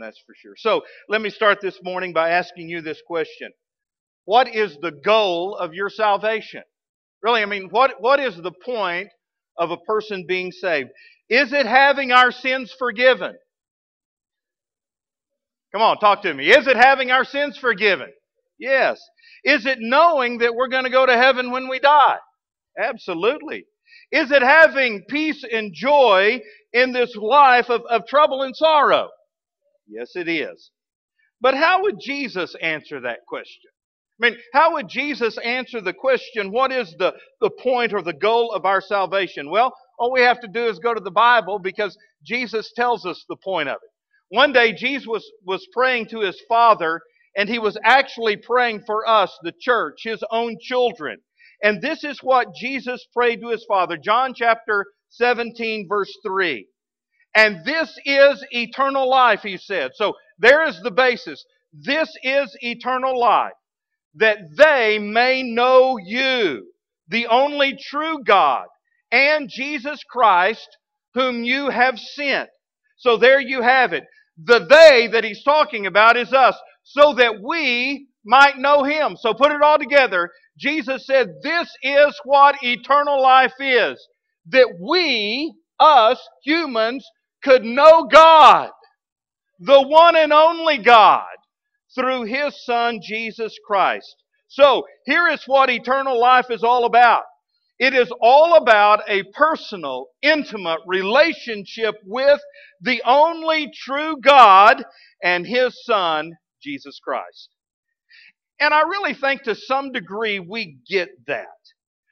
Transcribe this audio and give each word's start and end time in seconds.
that's 0.00 0.20
for 0.26 0.34
sure. 0.36 0.54
So 0.56 0.82
let 1.08 1.22
me 1.22 1.30
start 1.30 1.60
this 1.62 1.78
morning 1.82 2.12
by 2.12 2.30
asking 2.30 2.68
you 2.68 2.82
this 2.82 3.00
question 3.06 3.50
What 4.24 4.54
is 4.54 4.76
the 4.82 4.92
goal 4.92 5.56
of 5.56 5.72
your 5.72 5.88
salvation? 5.88 6.62
Really, 7.22 7.42
I 7.42 7.46
mean, 7.46 7.68
what, 7.70 7.94
what 8.00 8.20
is 8.20 8.36
the 8.36 8.52
point 8.64 9.08
of 9.58 9.70
a 9.70 9.76
person 9.76 10.24
being 10.28 10.52
saved? 10.52 10.90
Is 11.28 11.52
it 11.52 11.66
having 11.66 12.12
our 12.12 12.30
sins 12.30 12.74
forgiven? 12.78 13.34
Come 15.72 15.82
on, 15.82 15.98
talk 15.98 16.22
to 16.22 16.32
me. 16.32 16.50
Is 16.50 16.66
it 16.66 16.76
having 16.76 17.10
our 17.10 17.24
sins 17.24 17.58
forgiven? 17.58 18.08
Yes. 18.58 19.00
Is 19.44 19.66
it 19.66 19.78
knowing 19.80 20.38
that 20.38 20.54
we're 20.54 20.68
going 20.68 20.84
to 20.84 20.90
go 20.90 21.06
to 21.06 21.16
heaven 21.16 21.50
when 21.50 21.68
we 21.68 21.78
die? 21.78 22.18
Absolutely. 22.78 23.64
Is 24.10 24.30
it 24.30 24.42
having 24.42 25.04
peace 25.08 25.44
and 25.50 25.72
joy 25.74 26.40
in 26.72 26.92
this 26.92 27.14
life 27.16 27.68
of, 27.68 27.82
of 27.90 28.06
trouble 28.06 28.42
and 28.42 28.56
sorrow? 28.56 29.10
Yes, 29.88 30.12
it 30.16 30.28
is. 30.28 30.70
But 31.40 31.54
how 31.54 31.82
would 31.84 32.00
Jesus 32.00 32.56
answer 32.62 33.00
that 33.02 33.20
question? 33.28 33.70
I 34.22 34.30
mean, 34.30 34.38
how 34.54 34.74
would 34.74 34.88
Jesus 34.88 35.38
answer 35.38 35.80
the 35.80 35.94
question, 35.94 36.52
what 36.52 36.72
is 36.72 36.94
the, 36.98 37.14
the 37.40 37.50
point 37.50 37.94
or 37.94 38.02
the 38.02 38.14
goal 38.14 38.52
of 38.52 38.66
our 38.66 38.82
salvation? 38.82 39.50
Well, 39.50 39.74
all 40.00 40.12
we 40.12 40.22
have 40.22 40.40
to 40.40 40.48
do 40.48 40.66
is 40.66 40.80
go 40.80 40.94
to 40.94 41.00
the 41.00 41.12
Bible 41.12 41.60
because 41.60 41.96
Jesus 42.24 42.72
tells 42.74 43.06
us 43.06 43.24
the 43.28 43.36
point 43.36 43.70
of 43.70 43.76
it. 43.76 43.90
One 44.36 44.52
day, 44.52 44.74
Jesus 44.74 45.06
was, 45.06 45.30
was 45.46 45.66
praying 45.72 46.08
to 46.08 46.20
his 46.20 46.40
Father, 46.48 47.00
and 47.36 47.48
he 47.48 47.60
was 47.60 47.78
actually 47.84 48.36
praying 48.38 48.82
for 48.86 49.08
us, 49.08 49.38
the 49.44 49.54
church, 49.60 50.00
his 50.04 50.24
own 50.32 50.58
children. 50.60 51.18
And 51.62 51.80
this 51.82 52.04
is 52.04 52.20
what 52.22 52.54
Jesus 52.54 53.06
prayed 53.14 53.40
to 53.42 53.50
his 53.50 53.64
Father. 53.68 53.96
John 53.96 54.34
chapter 54.34 54.86
17, 55.10 55.86
verse 55.88 56.12
3. 56.26 56.66
And 57.38 57.64
this 57.64 57.96
is 58.04 58.44
eternal 58.50 59.08
life, 59.08 59.42
he 59.42 59.58
said. 59.58 59.92
So 59.94 60.14
there 60.40 60.66
is 60.66 60.80
the 60.82 60.90
basis. 60.90 61.44
This 61.72 62.12
is 62.24 62.56
eternal 62.62 63.16
life, 63.16 63.52
that 64.16 64.38
they 64.56 64.98
may 64.98 65.44
know 65.44 65.98
you, 66.04 66.72
the 67.06 67.28
only 67.28 67.78
true 67.80 68.24
God, 68.24 68.66
and 69.12 69.48
Jesus 69.48 70.02
Christ, 70.10 70.68
whom 71.14 71.44
you 71.44 71.70
have 71.70 71.96
sent. 72.00 72.50
So 72.96 73.16
there 73.16 73.40
you 73.40 73.62
have 73.62 73.92
it. 73.92 74.04
The 74.44 74.58
they 74.58 75.08
that 75.12 75.22
he's 75.22 75.44
talking 75.44 75.86
about 75.86 76.16
is 76.16 76.32
us, 76.32 76.56
so 76.82 77.14
that 77.14 77.40
we 77.40 78.08
might 78.24 78.58
know 78.58 78.82
him. 78.82 79.16
So 79.16 79.32
put 79.32 79.52
it 79.52 79.62
all 79.62 79.78
together. 79.78 80.32
Jesus 80.58 81.06
said, 81.06 81.28
This 81.44 81.70
is 81.84 82.20
what 82.24 82.56
eternal 82.64 83.22
life 83.22 83.54
is. 83.60 84.04
That 84.48 84.76
we, 84.80 85.54
us, 85.78 86.20
humans, 86.42 87.08
could 87.42 87.64
know 87.64 88.04
God, 88.04 88.70
the 89.60 89.82
one 89.82 90.16
and 90.16 90.32
only 90.32 90.78
God, 90.78 91.26
through 91.94 92.24
his 92.24 92.64
Son, 92.64 93.00
Jesus 93.02 93.56
Christ. 93.66 94.14
So, 94.48 94.86
here 95.04 95.28
is 95.28 95.44
what 95.46 95.70
eternal 95.70 96.18
life 96.18 96.50
is 96.50 96.62
all 96.64 96.84
about. 96.84 97.24
It 97.78 97.94
is 97.94 98.10
all 98.20 98.56
about 98.56 99.02
a 99.08 99.22
personal, 99.34 100.06
intimate 100.22 100.80
relationship 100.86 101.94
with 102.04 102.40
the 102.80 103.02
only 103.04 103.70
true 103.72 104.16
God 104.20 104.84
and 105.22 105.46
His 105.46 105.84
Son, 105.84 106.32
Jesus 106.62 106.98
Christ. 107.02 107.50
And 108.60 108.74
I 108.74 108.82
really 108.82 109.14
think 109.14 109.44
to 109.44 109.54
some 109.54 109.92
degree 109.92 110.40
we 110.40 110.78
get 110.88 111.10
that. 111.26 111.46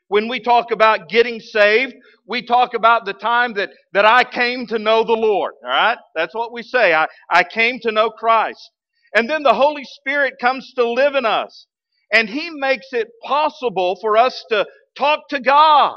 When 0.08 0.28
we 0.28 0.40
talk 0.40 0.70
about 0.70 1.08
getting 1.08 1.40
saved, 1.40 1.94
we 2.26 2.42
talk 2.42 2.74
about 2.74 3.04
the 3.06 3.12
time 3.14 3.54
that, 3.54 3.70
that 3.92 4.04
I 4.04 4.24
came 4.24 4.66
to 4.68 4.78
know 4.78 5.04
the 5.04 5.12
Lord. 5.12 5.54
All 5.64 5.70
right? 5.70 5.98
That's 6.14 6.34
what 6.34 6.52
we 6.52 6.62
say. 6.62 6.94
I, 6.94 7.06
I 7.30 7.44
came 7.44 7.80
to 7.80 7.92
know 7.92 8.10
Christ. 8.10 8.70
And 9.14 9.28
then 9.28 9.42
the 9.42 9.54
Holy 9.54 9.84
Spirit 9.84 10.34
comes 10.40 10.72
to 10.74 10.88
live 10.88 11.14
in 11.14 11.26
us. 11.26 11.66
And 12.12 12.28
He 12.28 12.50
makes 12.50 12.88
it 12.92 13.08
possible 13.24 13.98
for 14.00 14.16
us 14.16 14.44
to 14.50 14.66
talk 14.96 15.28
to 15.30 15.40
God 15.40 15.96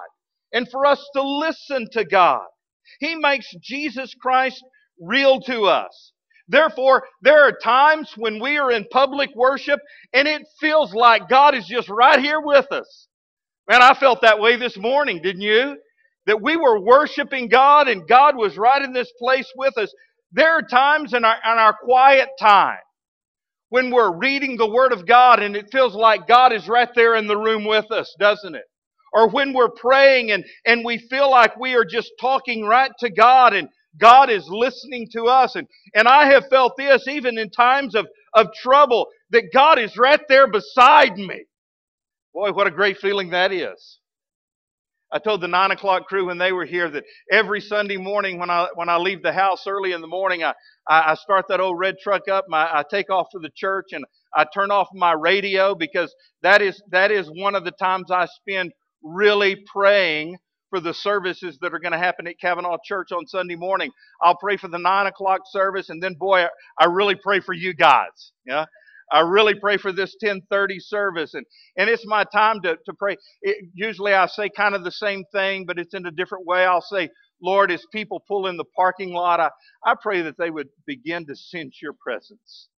and 0.54 0.68
for 0.70 0.86
us 0.86 1.06
to 1.16 1.22
listen 1.22 1.88
to 1.94 2.06
God. 2.06 2.46
He 3.00 3.16
makes 3.16 3.48
Jesus 3.62 4.14
Christ 4.20 4.64
real 5.02 5.40
to 5.42 5.66
us. 5.66 6.14
Therefore, 6.48 7.04
there 7.22 7.44
are 7.44 7.52
times 7.64 8.14
when 8.18 8.42
we 8.42 8.58
are 8.58 8.72
in 8.72 8.86
public 8.92 9.30
worship 9.36 9.80
and 10.14 10.28
it 10.28 10.44
feels 10.60 10.94
like 10.96 11.30
God 11.30 11.54
is 11.56 11.68
just 11.68 11.90
right 11.90 12.20
here 12.20 12.42
with 12.42 12.72
us. 12.72 13.08
Man, 13.70 13.84
I 13.84 13.96
felt 13.96 14.22
that 14.24 14.40
way 14.42 14.58
this 14.58 14.78
morning, 14.78 15.22
didn't 15.24 15.44
you? 15.44 15.78
That 16.28 16.42
we 16.42 16.58
were 16.58 16.82
worshiping 16.82 17.50
God 17.50 17.90
and 17.90 18.08
God 18.08 18.38
was 18.38 18.58
right 18.58 18.82
in 18.82 18.94
this 18.94 19.12
place 19.20 19.52
with 19.58 19.78
us. 19.78 19.94
There 20.34 20.58
are 20.58 20.64
times 20.64 21.14
in 21.14 21.26
our, 21.26 21.36
in 21.36 21.60
our 21.60 21.76
quiet 21.84 22.30
time 22.40 22.80
when 23.70 23.92
we're 23.92 24.18
reading 24.18 24.58
the 24.58 24.70
Word 24.70 24.94
of 24.94 25.08
God 25.08 25.42
and 25.42 25.56
it 25.56 25.72
feels 25.72 25.96
like 25.96 26.28
God 26.28 26.54
is 26.54 26.70
right 26.70 26.90
there 26.96 27.16
in 27.16 27.28
the 27.28 27.38
room 27.38 27.66
with 27.66 27.92
us, 27.92 28.16
doesn't 28.20 28.56
it? 28.56 28.66
Or 29.14 29.30
when 29.30 29.54
we're 29.54 29.72
praying 29.72 30.32
and, 30.32 30.46
and 30.66 30.86
we 30.86 31.00
feel 31.10 31.32
like 31.32 31.58
we 31.58 31.76
are 31.76 31.86
just 31.86 32.12
talking 32.22 32.66
right 32.66 32.92
to 33.00 33.12
God 33.12 33.54
and 33.54 33.70
God 34.00 34.30
is 34.32 34.48
listening 34.50 35.08
to 35.14 35.26
us. 35.26 35.56
And, 35.56 35.68
and 35.96 36.08
I 36.08 36.28
have 36.32 36.48
felt 36.50 36.74
this 36.78 37.08
even 37.08 37.38
in 37.40 37.52
times 37.52 37.96
of, 37.96 38.08
of 38.36 38.48
trouble, 38.62 39.08
that 39.32 39.54
God 39.54 39.80
is 39.80 39.98
right 39.98 40.22
there 40.30 40.48
beside 40.52 41.18
me. 41.18 41.46
Boy, 42.34 42.52
what 42.54 42.68
a 42.68 42.72
great 42.72 42.98
feeling 43.00 43.32
that 43.32 43.52
is. 43.52 44.00
I 45.12 45.20
told 45.20 45.42
the 45.42 45.50
nine 45.50 45.72
o'clock 45.72 46.08
crew 46.08 46.28
when 46.28 46.38
they 46.38 46.54
were 46.54 46.66
here 46.66 46.90
that 46.92 47.06
every 47.32 47.62
Sunday 47.62 47.98
morning 47.98 48.40
when 48.40 48.52
I 48.52 48.68
when 48.76 48.90
I 48.90 48.98
leave 48.98 49.24
the 49.24 49.34
house 49.34 49.66
early 49.68 49.94
in 49.94 50.02
the 50.02 50.08
morning, 50.08 50.44
I, 50.44 50.54
I, 50.88 51.12
I 51.12 51.16
start 51.16 51.48
that 51.50 51.62
old 51.62 51.80
red 51.80 51.96
truck 52.04 52.30
up. 52.30 52.46
My, 52.50 52.66
I 52.66 52.84
take 52.90 53.10
off 53.10 53.28
to 53.34 53.40
the 53.40 53.50
church 53.56 53.88
and 53.94 54.06
I 54.36 54.46
turn 54.54 54.72
off 54.72 54.90
my 54.94 55.14
radio 55.14 55.76
because 55.76 56.14
that 56.44 56.62
is 56.62 56.82
that 56.92 57.12
is 57.12 57.28
one 57.36 57.56
of 57.56 57.66
the 57.66 57.72
times 57.72 58.12
I 58.12 58.28
spend 58.28 58.74
really 59.04 59.58
praying 59.74 60.38
for 60.70 60.80
the 60.82 60.94
services 60.94 61.58
that 61.64 61.74
are 61.74 61.80
going 61.80 61.94
to 61.94 62.00
happen 62.00 62.28
at 62.28 62.40
Cavanaugh 62.40 62.78
Church 62.86 63.12
on 63.12 63.26
Sunday 63.28 63.56
morning. 63.56 63.92
I'll 64.22 64.38
pray 64.38 64.58
for 64.58 64.68
the 64.68 64.78
nine 64.80 65.08
o'clock 65.08 65.42
service, 65.52 65.90
and 65.90 66.04
then 66.04 66.14
boy, 66.16 66.46
I 66.80 66.86
really 66.86 67.16
pray 67.16 67.40
for 67.40 67.54
you 67.56 67.74
guys. 67.74 68.34
Yeah. 68.46 68.66
I 69.12 69.22
really 69.22 69.56
pray 69.56 69.78
for 69.78 69.92
this 69.94 70.16
1030 70.22 70.80
service 70.80 71.34
and, 71.36 71.46
and 71.78 71.90
it's 71.90 72.06
my 72.08 72.26
time 72.26 72.62
to, 72.64 72.78
to 72.86 72.94
pray. 72.98 73.18
It, 73.42 73.66
usually 73.74 74.14
I 74.14 74.28
say 74.28 74.50
kind 74.50 74.76
of 74.76 74.84
the 74.84 74.92
same 74.92 75.24
thing, 75.34 75.66
but 75.66 75.80
it's 75.80 75.94
in 75.96 76.06
a 76.08 76.12
different 76.12 76.46
way. 76.48 76.66
I'll 76.66 76.82
say, 76.82 77.10
Lord, 77.42 77.72
as 77.72 77.86
people 77.94 78.24
pull 78.28 78.48
in 78.48 78.58
the 78.58 78.66
parking 78.76 79.14
lot, 79.14 79.40
I, 79.40 79.50
I 79.86 79.96
pray 80.02 80.22
that 80.24 80.38
they 80.38 80.52
would 80.52 80.70
begin 80.88 81.26
to 81.28 81.36
sense 81.36 81.80
your 81.82 81.94
presence. 81.94 82.70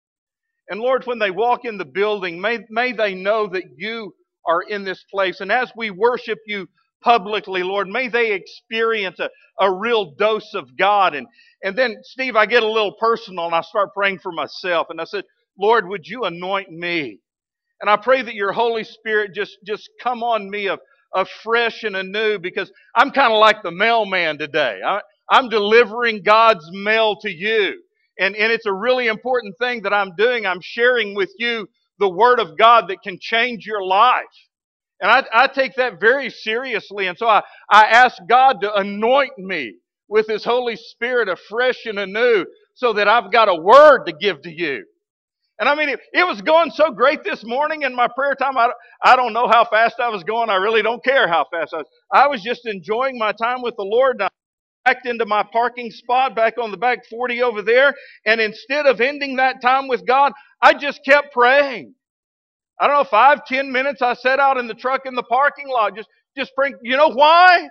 And 0.70 0.80
Lord, 0.82 1.06
when 1.06 1.20
they 1.20 1.32
walk 1.32 1.66
in 1.66 1.78
the 1.78 1.86
building, 1.86 2.42
may, 2.42 2.60
may 2.70 2.94
they 2.94 3.16
know 3.16 3.48
that 3.48 3.64
you 3.78 4.14
are 4.48 4.62
in 4.64 4.84
this 4.84 5.04
place. 5.12 5.42
And 5.42 5.52
as 5.52 5.72
we 5.76 5.92
worship 5.92 6.40
you 6.48 6.68
publicly, 7.04 7.64
Lord. 7.64 7.88
May 7.88 8.08
they 8.08 8.34
experience 8.34 9.20
a, 9.20 9.30
a 9.60 9.72
real 9.72 10.14
dose 10.18 10.54
of 10.54 10.76
God. 10.78 11.16
And, 11.16 11.28
and 11.64 11.78
then, 11.78 11.98
Steve, 12.04 12.36
I 12.36 12.46
get 12.46 12.64
a 12.64 12.72
little 12.72 12.96
personal 13.00 13.46
and 13.46 13.56
I 13.56 13.62
start 13.62 13.94
praying 13.94 14.20
for 14.20 14.32
myself. 14.32 14.88
And 14.90 15.02
I 15.02 15.06
said, 15.06 15.24
Lord, 15.60 15.88
would 15.90 16.08
you 16.08 16.24
anoint 16.26 16.72
me? 16.72 17.20
And 17.82 17.90
I 17.90 17.98
pray 17.98 18.22
that 18.22 18.36
your 18.36 18.52
Holy 18.54 18.84
Spirit 18.84 19.34
just, 19.36 19.58
just 19.66 19.90
come 20.02 20.24
on 20.24 20.50
me 20.50 20.68
of, 20.68 20.80
fresh 21.44 21.84
and 21.84 21.96
anew 21.96 22.40
because 22.40 22.72
I'm 22.96 23.12
kind 23.12 23.34
of 23.34 23.40
like 23.40 23.64
the 23.64 23.72
mailman 23.72 24.38
today. 24.38 24.80
I, 24.86 25.02
I'm 25.30 25.50
delivering 25.50 26.24
God's 26.24 26.70
mail 26.72 27.16
to 27.22 27.32
you. 27.32 27.82
And, 28.20 28.36
and 28.36 28.52
it's 28.52 28.66
a 28.68 28.74
really 28.74 29.08
important 29.08 29.56
thing 29.60 29.84
that 29.84 29.94
I'm 29.94 30.16
doing. 30.18 30.46
I'm 30.46 30.62
sharing 30.62 31.16
with 31.16 31.32
you 31.40 31.68
the 32.00 32.10
Word 32.10 32.40
of 32.40 32.58
God 32.58 32.90
that 32.90 33.02
can 33.04 33.18
change 33.20 33.66
your 33.66 33.84
life. 33.84 34.24
And 35.02 35.12
I, 35.12 35.24
I 35.34 35.48
take 35.48 35.76
that 35.76 36.00
very 36.00 36.30
seriously. 36.30 37.08
And 37.08 37.18
so 37.18 37.28
I, 37.28 37.42
I 37.72 37.86
ask 37.86 38.18
God 38.30 38.62
to 38.62 38.74
anoint 38.76 39.38
me 39.38 39.76
with 40.08 40.28
His 40.28 40.44
Holy 40.44 40.76
Spirit 40.76 41.30
afresh 41.30 41.86
and 41.86 42.00
anew 42.00 42.46
so 42.76 42.94
that 42.94 43.08
I've 43.08 43.32
got 43.32 43.50
a 43.50 43.56
word 43.56 44.06
to 44.06 44.14
give 44.14 44.42
to 44.44 44.52
you. 44.52 44.86
And 45.62 45.70
I 45.70 45.76
mean, 45.76 45.90
it, 45.90 46.00
it, 46.12 46.26
was 46.26 46.42
going 46.42 46.72
so 46.72 46.90
great 46.90 47.24
this 47.24 47.46
morning 47.46 47.84
in 47.84 47.94
my 47.96 48.08
prayer 48.08 48.34
time. 48.34 48.58
I, 48.58 48.72
I 49.04 49.16
don't 49.16 49.32
know 49.32 49.48
how 49.48 49.64
fast 49.64 50.00
I 50.00 50.10
was 50.10 50.24
going. 50.24 50.50
I 50.50 50.56
really 50.56 50.82
don't 50.82 51.04
care 51.04 51.28
how 51.28 51.46
fast 51.54 51.76
I 51.76 51.78
was. 51.78 51.86
I 52.12 52.28
was 52.28 52.42
just 52.42 52.66
enjoying 52.66 53.20
my 53.20 53.32
time 53.32 53.62
with 53.62 53.76
the 53.78 53.84
Lord. 53.84 54.16
And 54.16 54.24
I 54.24 54.30
backed 54.86 55.06
into 55.06 55.28
my 55.28 55.46
parking 55.54 55.92
spot 55.92 56.36
back 56.36 56.58
on 56.58 56.72
the 56.72 56.78
back 56.78 57.06
40 57.08 57.44
over 57.44 57.62
there. 57.62 57.94
And 58.26 58.42
instead 58.42 58.88
of 58.88 59.02
ending 59.02 59.36
that 59.36 59.62
time 59.62 59.88
with 59.88 60.04
God, 60.04 60.34
I 60.64 60.74
just 60.74 61.06
kept 61.06 61.32
praying. 61.32 61.94
I 62.80 62.88
don't 62.88 62.98
know, 62.98 63.04
five, 63.04 63.46
ten 63.46 63.72
minutes 63.72 64.02
I 64.02 64.16
sat 64.16 64.40
out 64.40 64.58
in 64.58 64.66
the 64.66 64.74
truck 64.74 65.02
in 65.06 65.14
the 65.14 65.22
parking 65.22 65.68
lot, 65.68 65.96
just, 65.96 66.10
just 66.36 66.54
praying. 66.56 66.74
You 66.82 66.98
know 66.98 67.10
why? 67.10 67.70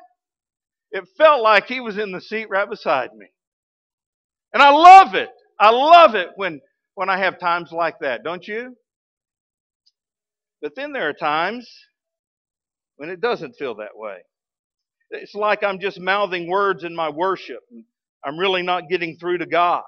It 0.93 1.09
felt 1.19 1.43
like 1.43 1.67
he 1.67 1.81
was 1.81 1.99
in 1.99 2.13
the 2.13 2.21
seat 2.21 2.47
right 2.51 2.71
beside 2.71 3.13
me. 3.17 3.27
And 4.55 4.63
I 4.63 4.71
love 4.71 5.17
it. 5.17 5.31
I 5.59 5.71
love 5.71 6.15
it 6.15 6.29
when, 6.37 6.61
when 6.95 7.09
I 7.09 7.19
have 7.19 7.39
times 7.39 7.73
like 7.73 7.99
that, 8.01 8.23
don't 8.25 8.47
you? 8.47 8.77
But 10.63 10.75
then 10.77 10.93
there 10.93 11.09
are 11.09 11.15
times 11.15 11.69
when 12.97 13.09
it 13.09 13.21
doesn't 13.21 13.57
feel 13.59 13.77
that 13.77 13.97
way. 13.97 14.19
It's 15.11 15.35
like 15.35 15.65
I'm 15.65 15.81
just 15.81 15.99
mouthing 15.99 16.49
words 16.49 16.85
in 16.85 16.95
my 16.95 17.09
worship. 17.09 17.61
I'm 18.25 18.39
really 18.39 18.63
not 18.63 18.89
getting 18.89 19.17
through 19.17 19.39
to 19.39 19.47
God. 19.47 19.83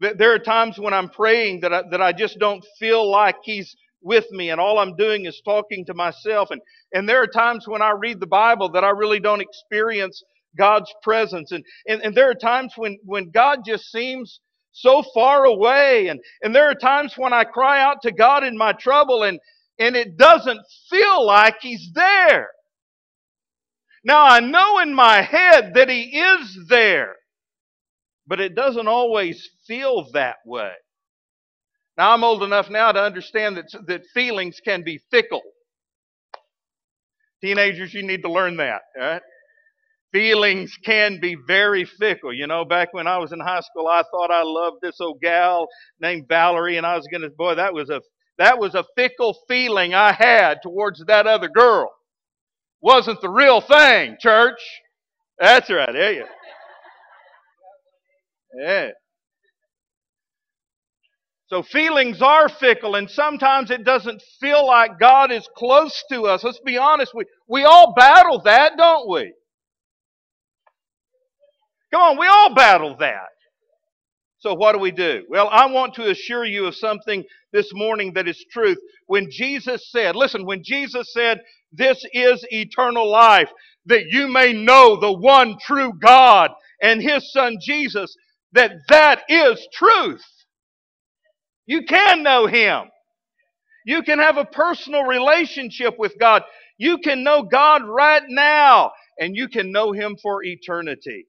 There 0.00 0.32
are 0.32 0.38
times 0.38 0.78
when 0.78 0.94
I'm 0.94 1.08
praying 1.08 1.60
that 1.60 1.72
I, 1.74 1.82
that 1.90 2.00
I 2.00 2.12
just 2.12 2.38
don't 2.38 2.64
feel 2.78 3.10
like 3.10 3.36
He's 3.42 3.74
with 4.00 4.30
me 4.30 4.50
and 4.50 4.60
all 4.60 4.78
I'm 4.78 4.94
doing 4.94 5.26
is 5.26 5.42
talking 5.44 5.84
to 5.86 5.94
myself. 5.94 6.50
And, 6.52 6.60
and 6.92 7.08
there 7.08 7.20
are 7.20 7.26
times 7.26 7.66
when 7.66 7.82
I 7.82 7.90
read 7.90 8.20
the 8.20 8.26
Bible 8.26 8.70
that 8.72 8.84
I 8.84 8.90
really 8.90 9.18
don't 9.18 9.40
experience 9.40 10.22
God's 10.56 10.92
presence. 11.02 11.50
And, 11.50 11.64
and, 11.88 12.00
and 12.02 12.14
there 12.14 12.30
are 12.30 12.34
times 12.34 12.74
when, 12.76 12.98
when 13.04 13.30
God 13.30 13.60
just 13.66 13.90
seems 13.90 14.40
so 14.80 15.02
far 15.14 15.44
away. 15.44 16.08
And, 16.08 16.20
and 16.42 16.54
there 16.54 16.68
are 16.68 16.74
times 16.74 17.14
when 17.16 17.32
I 17.32 17.44
cry 17.44 17.80
out 17.82 18.02
to 18.02 18.12
God 18.12 18.44
in 18.44 18.56
my 18.56 18.72
trouble 18.72 19.22
and, 19.24 19.38
and 19.78 19.96
it 19.96 20.16
doesn't 20.16 20.60
feel 20.90 21.24
like 21.26 21.56
He's 21.60 21.90
there. 21.94 22.48
Now 24.04 24.24
I 24.24 24.40
know 24.40 24.78
in 24.80 24.94
my 24.94 25.22
head 25.22 25.72
that 25.74 25.88
He 25.88 26.18
is 26.18 26.58
there, 26.68 27.16
but 28.26 28.40
it 28.40 28.54
doesn't 28.54 28.88
always 28.88 29.48
feel 29.66 30.10
that 30.12 30.36
way. 30.44 30.72
Now, 31.98 32.12
I'm 32.12 32.22
old 32.22 32.44
enough 32.44 32.70
now 32.70 32.92
to 32.92 33.02
understand 33.02 33.56
that, 33.56 33.66
that 33.88 34.02
feelings 34.14 34.60
can 34.64 34.84
be 34.84 35.00
fickle. 35.10 35.42
Teenagers, 37.40 37.92
you 37.92 38.04
need 38.04 38.22
to 38.22 38.30
learn 38.30 38.56
that. 38.58 38.82
Right? 38.96 39.22
Feelings 40.12 40.74
can 40.84 41.20
be 41.20 41.36
very 41.46 41.84
fickle. 41.84 42.32
You 42.32 42.46
know, 42.46 42.64
back 42.64 42.94
when 42.94 43.06
I 43.06 43.18
was 43.18 43.32
in 43.32 43.40
high 43.40 43.60
school, 43.60 43.88
I 43.88 44.02
thought 44.10 44.30
I 44.30 44.42
loved 44.44 44.78
this 44.82 45.00
old 45.00 45.20
gal 45.20 45.68
named 46.00 46.26
Valerie, 46.28 46.78
and 46.78 46.86
I 46.86 46.96
was 46.96 47.06
going 47.10 47.22
to, 47.22 47.30
boy, 47.30 47.56
that 47.56 47.74
was 47.74 47.90
a 47.90 48.00
that 48.38 48.58
was 48.58 48.74
a 48.74 48.84
fickle 48.96 49.36
feeling 49.48 49.94
I 49.94 50.12
had 50.12 50.58
towards 50.62 51.04
that 51.06 51.26
other 51.26 51.48
girl. 51.48 51.90
Wasn't 52.80 53.20
the 53.20 53.28
real 53.28 53.60
thing, 53.60 54.16
church. 54.20 54.60
That's 55.38 55.68
right. 55.70 55.94
You. 55.94 56.24
Yeah. 58.60 58.90
So 61.48 61.62
feelings 61.62 62.22
are 62.22 62.48
fickle, 62.48 62.94
and 62.96 63.10
sometimes 63.10 63.70
it 63.70 63.84
doesn't 63.84 64.22
feel 64.40 64.66
like 64.66 64.98
God 65.00 65.32
is 65.32 65.48
close 65.56 66.04
to 66.12 66.22
us. 66.26 66.44
Let's 66.44 66.60
be 66.60 66.78
honest, 66.78 67.12
we, 67.14 67.24
we 67.48 67.64
all 67.64 67.94
battle 67.94 68.42
that, 68.44 68.76
don't 68.76 69.08
we? 69.08 69.32
Come 71.92 72.02
on, 72.02 72.18
we 72.18 72.26
all 72.26 72.54
battle 72.54 72.96
that. 72.98 73.28
So 74.40 74.54
what 74.54 74.72
do 74.72 74.78
we 74.78 74.92
do? 74.92 75.24
Well, 75.28 75.48
I 75.50 75.66
want 75.66 75.94
to 75.94 76.10
assure 76.10 76.44
you 76.44 76.66
of 76.66 76.76
something 76.76 77.24
this 77.52 77.70
morning 77.74 78.12
that 78.14 78.28
is 78.28 78.44
truth. 78.52 78.78
When 79.06 79.28
Jesus 79.30 79.90
said, 79.90 80.14
listen, 80.14 80.46
when 80.46 80.62
Jesus 80.62 81.12
said, 81.12 81.40
this 81.72 82.04
is 82.12 82.46
eternal 82.50 83.10
life, 83.10 83.50
that 83.86 84.04
you 84.10 84.28
may 84.28 84.52
know 84.52 84.96
the 85.00 85.12
one 85.12 85.56
true 85.60 85.92
God 86.00 86.52
and 86.80 87.02
His 87.02 87.32
Son 87.32 87.56
Jesus, 87.60 88.14
that 88.52 88.72
that 88.88 89.22
is 89.28 89.66
truth. 89.72 90.24
You 91.66 91.82
can 91.82 92.22
know 92.22 92.46
Him. 92.46 92.84
You 93.84 94.02
can 94.02 94.18
have 94.18 94.36
a 94.36 94.44
personal 94.44 95.02
relationship 95.02 95.98
with 95.98 96.14
God. 96.18 96.42
You 96.78 96.98
can 96.98 97.24
know 97.24 97.42
God 97.42 97.82
right 97.84 98.22
now, 98.28 98.92
and 99.18 99.34
you 99.34 99.48
can 99.48 99.72
know 99.72 99.92
Him 99.92 100.16
for 100.22 100.44
eternity. 100.44 101.26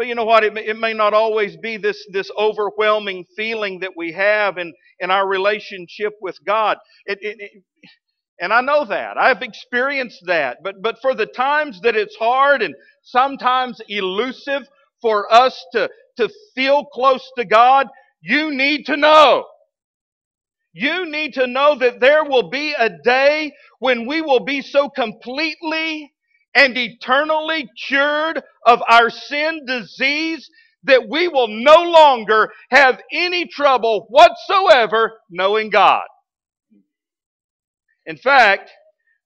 But 0.00 0.06
you 0.06 0.14
know 0.14 0.24
what? 0.24 0.44
It 0.44 0.54
may, 0.54 0.64
it 0.64 0.78
may 0.78 0.94
not 0.94 1.12
always 1.12 1.58
be 1.58 1.76
this, 1.76 2.06
this 2.10 2.30
overwhelming 2.38 3.26
feeling 3.36 3.80
that 3.80 3.94
we 3.94 4.12
have 4.12 4.56
in, 4.56 4.72
in 4.98 5.10
our 5.10 5.28
relationship 5.28 6.14
with 6.22 6.42
God. 6.46 6.78
It, 7.04 7.18
it, 7.20 7.62
and 8.40 8.50
I 8.50 8.62
know 8.62 8.86
that. 8.86 9.18
I've 9.18 9.42
experienced 9.42 10.22
that. 10.24 10.62
But, 10.64 10.80
but 10.80 10.96
for 11.02 11.14
the 11.14 11.26
times 11.26 11.82
that 11.82 11.96
it's 11.96 12.16
hard 12.16 12.62
and 12.62 12.74
sometimes 13.02 13.82
elusive 13.90 14.66
for 15.02 15.30
us 15.30 15.62
to, 15.74 15.90
to 16.16 16.30
feel 16.54 16.86
close 16.86 17.30
to 17.36 17.44
God, 17.44 17.86
you 18.22 18.54
need 18.54 18.86
to 18.86 18.96
know. 18.96 19.44
You 20.72 21.10
need 21.10 21.34
to 21.34 21.46
know 21.46 21.76
that 21.76 22.00
there 22.00 22.24
will 22.24 22.48
be 22.48 22.72
a 22.72 22.88
day 23.04 23.52
when 23.80 24.06
we 24.06 24.22
will 24.22 24.46
be 24.46 24.62
so 24.62 24.88
completely 24.88 26.10
and 26.54 26.76
eternally 26.76 27.68
cured 27.88 28.42
of 28.66 28.80
our 28.88 29.10
sin 29.10 29.64
disease 29.66 30.48
that 30.84 31.08
we 31.08 31.28
will 31.28 31.48
no 31.48 31.82
longer 31.82 32.50
have 32.70 33.00
any 33.12 33.46
trouble 33.46 34.06
whatsoever 34.08 35.12
knowing 35.30 35.70
God. 35.70 36.04
In 38.06 38.16
fact, 38.16 38.70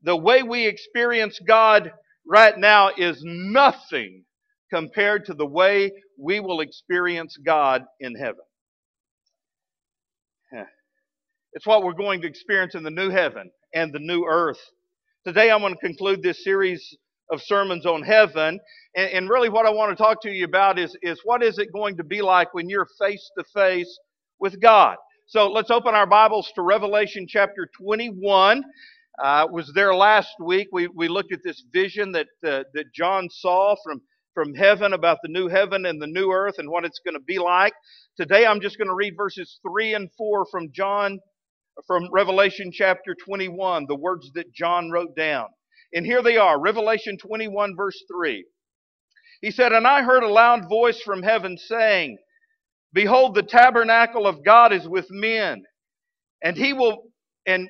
the 0.02 0.16
way 0.16 0.42
we 0.42 0.66
experience 0.66 1.40
God 1.46 1.92
right 2.26 2.56
now 2.58 2.90
is 2.96 3.20
nothing 3.22 4.24
compared 4.72 5.24
to 5.26 5.34
the 5.34 5.46
way 5.46 5.92
we 6.18 6.40
will 6.40 6.60
experience 6.60 7.36
God 7.44 7.84
in 8.00 8.16
heaven. 8.16 8.44
It's 11.54 11.66
what 11.66 11.84
we're 11.84 11.92
going 11.92 12.20
to 12.22 12.26
experience 12.26 12.74
in 12.74 12.82
the 12.82 12.90
new 12.90 13.10
heaven 13.10 13.50
and 13.72 13.92
the 13.92 14.00
new 14.00 14.24
earth. 14.24 14.58
Today 15.24 15.50
I'm 15.50 15.60
going 15.60 15.72
to 15.72 15.78
conclude 15.78 16.20
this 16.20 16.42
series 16.42 16.96
of 17.30 17.42
sermons 17.42 17.86
on 17.86 18.02
heaven. 18.02 18.60
And, 18.96 19.10
and, 19.10 19.28
really 19.28 19.48
what 19.48 19.66
I 19.66 19.70
want 19.70 19.96
to 19.96 20.02
talk 20.02 20.20
to 20.22 20.30
you 20.30 20.44
about 20.44 20.78
is, 20.78 20.96
is 21.02 21.20
what 21.24 21.42
is 21.42 21.58
it 21.58 21.72
going 21.72 21.96
to 21.96 22.04
be 22.04 22.22
like 22.22 22.52
when 22.54 22.68
you're 22.68 22.88
face 22.98 23.30
to 23.38 23.44
face 23.54 23.98
with 24.40 24.60
God. 24.60 24.96
So 25.26 25.50
let's 25.50 25.70
open 25.70 25.94
our 25.94 26.06
Bibles 26.06 26.52
to 26.54 26.62
Revelation 26.62 27.26
chapter 27.28 27.68
21. 27.76 28.62
Uh, 29.22 29.46
was 29.50 29.70
there 29.74 29.94
last 29.94 30.34
week. 30.40 30.68
We, 30.72 30.88
we 30.88 31.08
looked 31.08 31.32
at 31.32 31.42
this 31.44 31.64
vision 31.72 32.12
that, 32.12 32.26
uh, 32.44 32.64
that 32.74 32.92
John 32.92 33.28
saw 33.30 33.76
from, 33.82 34.02
from 34.34 34.54
heaven 34.54 34.92
about 34.92 35.18
the 35.22 35.30
new 35.30 35.48
heaven 35.48 35.86
and 35.86 36.02
the 36.02 36.08
new 36.08 36.30
earth 36.30 36.56
and 36.58 36.68
what 36.68 36.84
it's 36.84 37.00
going 37.04 37.14
to 37.14 37.20
be 37.20 37.38
like. 37.38 37.72
Today 38.16 38.44
I'm 38.44 38.60
just 38.60 38.76
going 38.76 38.88
to 38.88 38.94
read 38.94 39.14
verses 39.16 39.60
3 39.66 39.94
and 39.94 40.10
4 40.18 40.46
from 40.50 40.70
John 40.72 41.18
from 41.86 42.08
Revelation 42.12 42.70
chapter 42.72 43.16
21, 43.24 43.86
the 43.88 43.96
words 43.96 44.30
that 44.34 44.52
John 44.52 44.90
wrote 44.90 45.16
down. 45.16 45.46
And 45.94 46.04
here 46.04 46.22
they 46.22 46.36
are 46.36 46.60
Revelation 46.60 47.16
21, 47.18 47.76
verse 47.76 48.02
3. 48.12 48.44
He 49.42 49.50
said, 49.50 49.72
And 49.72 49.86
I 49.86 50.02
heard 50.02 50.22
a 50.24 50.28
loud 50.28 50.68
voice 50.68 51.00
from 51.02 51.22
heaven 51.22 51.56
saying, 51.58 52.18
Behold, 52.92 53.34
the 53.34 53.42
tabernacle 53.42 54.26
of 54.26 54.44
God 54.44 54.72
is 54.72 54.88
with 54.88 55.06
men, 55.10 55.62
and 56.42 56.56
he 56.56 56.72
will, 56.72 57.04
and 57.46 57.68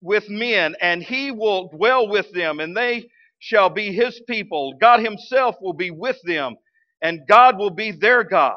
with 0.00 0.28
men, 0.30 0.74
and 0.80 1.02
he 1.02 1.30
will 1.32 1.68
dwell 1.76 2.08
with 2.08 2.32
them, 2.32 2.60
and 2.60 2.76
they 2.76 3.08
shall 3.38 3.70
be 3.70 3.92
his 3.92 4.20
people. 4.28 4.74
God 4.80 5.00
himself 5.00 5.56
will 5.60 5.74
be 5.74 5.90
with 5.90 6.18
them, 6.24 6.56
and 7.02 7.20
God 7.28 7.58
will 7.58 7.70
be 7.70 7.92
their 7.92 8.24
God. 8.24 8.56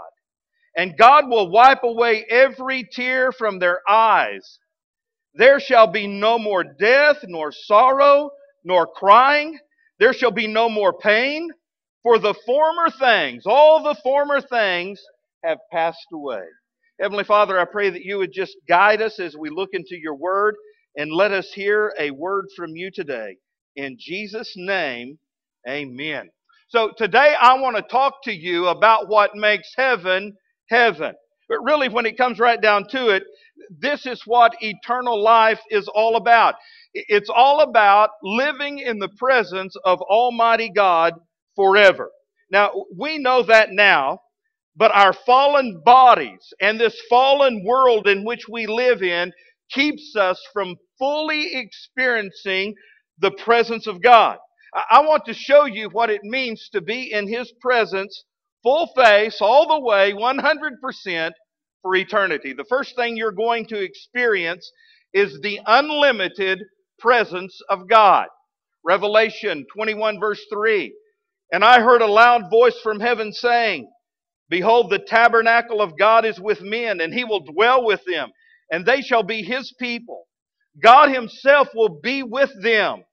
And 0.78 0.98
God 0.98 1.28
will 1.30 1.52
wipe 1.52 1.84
away 1.84 2.26
every 2.30 2.88
tear 2.92 3.32
from 3.32 3.60
their 3.60 3.82
eyes. 3.90 4.60
There 5.36 5.60
shall 5.60 5.88
be 5.88 6.08
no 6.08 6.40
more 6.40 6.64
death, 6.64 7.18
nor 7.24 7.52
sorrow, 7.52 8.32
nor 8.66 8.88
crying. 8.88 9.58
There 10.00 10.14
shall 10.14 10.32
be 10.32 10.48
no 10.48 10.70
more 10.70 10.94
pain, 10.94 11.50
for 12.04 12.20
the 12.20 12.36
former 12.46 12.90
things, 12.92 13.44
all 13.46 13.84
the 13.84 13.96
former 14.04 14.42
things, 14.42 15.02
have 15.44 15.60
passed 15.72 16.08
away. 16.14 16.44
Heavenly 17.02 17.26
Father, 17.26 17.60
I 17.60 17.66
pray 17.66 17.90
that 17.90 18.04
you 18.06 18.18
would 18.20 18.34
just 18.34 18.58
guide 18.68 19.02
us 19.02 19.20
as 19.20 19.36
we 19.38 19.50
look 19.50 19.70
into 19.74 19.98
your 19.98 20.16
word 20.16 20.56
and 20.98 21.12
let 21.12 21.32
us 21.32 21.52
hear 21.54 21.94
a 22.00 22.12
word 22.12 22.48
from 22.56 22.76
you 22.76 22.92
today. 22.94 23.38
In 23.76 23.98
Jesus' 24.00 24.54
name, 24.58 25.20
amen. 25.70 26.30
So 26.70 26.92
today 26.98 27.36
I 27.40 27.60
want 27.60 27.78
to 27.78 27.84
talk 27.84 28.24
to 28.26 28.34
you 28.34 28.68
about 28.68 29.10
what 29.10 29.36
makes 29.36 29.74
heaven 29.78 30.36
heaven. 30.70 31.14
But 31.50 31.64
really, 31.64 31.90
when 31.90 32.06
it 32.06 32.18
comes 32.18 32.40
right 32.40 32.62
down 32.62 32.88
to 32.90 33.10
it, 33.10 33.24
this 33.80 34.06
is 34.06 34.24
what 34.26 34.56
eternal 34.62 35.22
life 35.22 35.60
is 35.72 35.90
all 35.90 36.16
about. 36.16 36.56
It's 36.94 37.30
all 37.30 37.62
about 37.62 38.12
living 38.24 38.80
in 38.80 39.00
the 39.00 39.10
presence 39.18 39.76
of 39.84 40.02
Almighty 40.02 40.70
God 40.70 41.16
forever. 41.56 42.12
Now, 42.52 42.72
we 42.98 43.18
know 43.20 43.44
that 43.44 43.70
now, 43.72 44.20
but 44.76 44.96
our 44.96 45.14
fallen 45.14 45.82
bodies 45.86 46.54
and 46.62 46.80
this 46.80 47.00
fallen 47.10 47.64
world 47.66 48.08
in 48.08 48.26
which 48.26 48.48
we 48.50 48.68
live 48.68 49.04
in 49.04 49.32
keeps 49.72 50.16
us 50.16 50.42
from 50.54 50.76
fully 51.00 51.56
experiencing 51.56 52.76
the 53.20 53.32
presence 53.32 53.88
of 53.88 54.02
God. 54.02 54.38
I 54.92 55.02
want 55.02 55.26
to 55.26 55.34
show 55.34 55.66
you 55.66 55.90
what 55.90 56.10
it 56.10 56.24
means 56.24 56.70
to 56.74 56.82
be 56.82 57.12
in 57.12 57.28
His 57.28 57.52
presence 57.62 58.24
full 58.64 58.88
face, 58.96 59.38
all 59.42 59.68
the 59.68 59.80
way, 59.80 60.14
100% 60.14 61.32
for 61.82 61.96
eternity. 61.96 62.54
The 62.54 62.66
first 62.66 62.96
thing 62.96 63.18
you're 63.18 63.32
going 63.32 63.66
to 63.68 63.82
experience 63.82 64.72
is 65.14 65.40
the 65.42 65.60
unlimited 65.66 66.64
presence 67.00 67.60
of 67.70 67.88
God. 67.90 68.28
Revelation 68.84 69.66
21, 69.76 70.20
verse 70.20 70.42
3. 70.54 70.94
And 71.54 71.64
I 71.64 71.82
heard 71.82 72.02
a 72.02 72.08
loud 72.08 72.50
voice 72.52 72.80
from 72.82 73.00
heaven 73.00 73.34
saying, 73.34 73.90
Behold, 74.50 74.90
the 74.92 75.00
tabernacle 75.00 75.82
of 75.82 75.98
God 75.98 76.26
is 76.26 76.40
with 76.40 76.62
men, 76.62 77.02
and 77.02 77.14
he 77.14 77.24
will 77.24 77.42
dwell 77.42 77.86
with 77.86 78.02
them, 78.06 78.32
and 78.72 78.86
they 78.86 79.02
shall 79.02 79.24
be 79.24 79.44
his 79.44 79.74
people. 79.80 80.26
God 80.82 81.10
himself 81.10 81.70
will 81.76 82.00
be 82.02 82.24
with 82.24 82.52
them, 82.62 83.04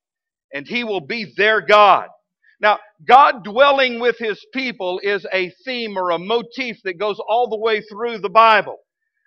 and 0.55 0.67
he 0.67 0.85
will 0.85 1.01
be 1.03 1.33
their 1.37 1.61
God. 1.61 2.09
Now, 2.61 2.79
God 3.05 3.45
dwelling 3.45 4.01
with 4.01 4.19
his 4.19 4.45
people 4.53 5.01
is 5.03 5.27
a 5.33 5.51
theme 5.65 5.97
or 5.97 6.11
a 6.11 6.19
motif 6.19 6.79
that 6.85 6.99
goes 6.99 7.19
all 7.29 7.49
the 7.49 7.59
way 7.59 7.81
through 7.81 8.19
the 8.19 8.29
Bible. 8.31 8.77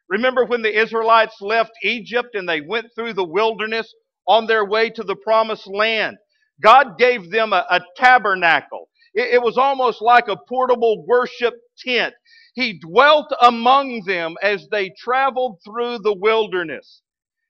Remember 0.09 0.45
when 0.45 0.61
the 0.61 0.79
Israelites 0.79 1.35
left 1.41 1.71
Egypt 1.83 2.35
and 2.35 2.47
they 2.47 2.61
went 2.61 2.87
through 2.95 3.13
the 3.13 3.25
wilderness 3.25 3.93
on 4.27 4.47
their 4.47 4.65
way 4.65 4.89
to 4.91 5.03
the 5.03 5.15
promised 5.15 5.67
land? 5.67 6.17
God 6.61 6.97
gave 6.97 7.31
them 7.31 7.53
a, 7.53 7.65
a 7.69 7.81
tabernacle. 7.97 8.89
It, 9.13 9.35
it 9.35 9.41
was 9.41 9.57
almost 9.57 10.01
like 10.01 10.27
a 10.27 10.37
portable 10.47 11.05
worship 11.07 11.55
tent. 11.79 12.13
He 12.55 12.79
dwelt 12.79 13.33
among 13.41 14.03
them 14.05 14.35
as 14.43 14.67
they 14.71 14.91
traveled 14.97 15.57
through 15.65 15.99
the 15.99 16.15
wilderness. 16.15 17.01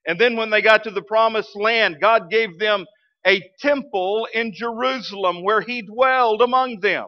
And 0.07 0.19
then 0.19 0.37
when 0.37 0.51
they 0.51 0.61
got 0.61 0.83
to 0.85 0.91
the 0.91 1.03
promised 1.03 1.55
land, 1.55 1.97
God 2.01 2.29
gave 2.31 2.59
them 2.59 2.85
a 3.25 3.43
temple 3.59 4.27
in 4.33 4.53
Jerusalem 4.53 5.43
where 5.43 5.61
he 5.61 5.81
dwelled 5.81 6.41
among 6.41 6.79
them. 6.81 7.07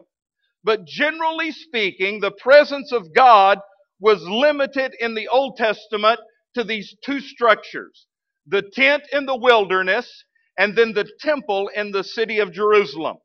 But 0.64 0.86
generally 0.86 1.52
speaking, 1.52 2.20
the 2.20 2.32
presence 2.32 2.92
of 2.92 3.14
God 3.14 3.58
was 4.00 4.22
limited 4.22 4.94
in 5.00 5.14
the 5.14 5.28
Old 5.28 5.56
Testament 5.56 6.20
to 6.54 6.64
these 6.64 6.94
two 7.04 7.20
structures 7.20 8.06
the 8.48 8.62
tent 8.74 9.04
in 9.12 9.26
the 9.26 9.36
wilderness 9.36 10.24
and 10.58 10.76
then 10.76 10.92
the 10.92 11.08
temple 11.20 11.70
in 11.76 11.92
the 11.92 12.02
city 12.04 12.40
of 12.40 12.52
Jerusalem. 12.52 13.18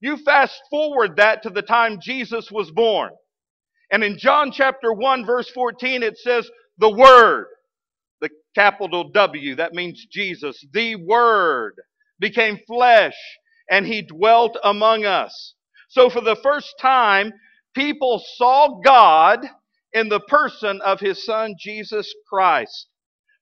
You 0.00 0.16
fast 0.16 0.60
forward 0.70 1.16
that 1.16 1.42
to 1.42 1.50
the 1.50 1.62
time 1.62 2.00
Jesus 2.00 2.50
was 2.50 2.70
born. 2.70 3.10
And 3.92 4.04
in 4.04 4.18
John 4.18 4.52
chapter 4.52 4.92
1, 4.92 5.26
verse 5.26 5.50
14, 5.50 6.02
it 6.02 6.18
says, 6.18 6.48
the 6.78 6.90
Word, 6.90 7.46
the 8.20 8.30
capital 8.54 9.10
W, 9.10 9.56
that 9.56 9.74
means 9.74 10.06
Jesus, 10.10 10.64
the 10.72 10.96
Word 10.96 11.74
became 12.20 12.58
flesh 12.66 13.16
and 13.70 13.86
he 13.86 14.02
dwelt 14.02 14.56
among 14.64 15.04
us. 15.04 15.54
So 15.88 16.10
for 16.10 16.20
the 16.20 16.36
first 16.36 16.74
time, 16.80 17.32
people 17.74 18.22
saw 18.36 18.80
God 18.84 19.46
in 19.92 20.08
the 20.08 20.20
person 20.20 20.80
of 20.82 21.00
his 21.00 21.24
son 21.24 21.54
Jesus 21.58 22.12
Christ. 22.28 22.88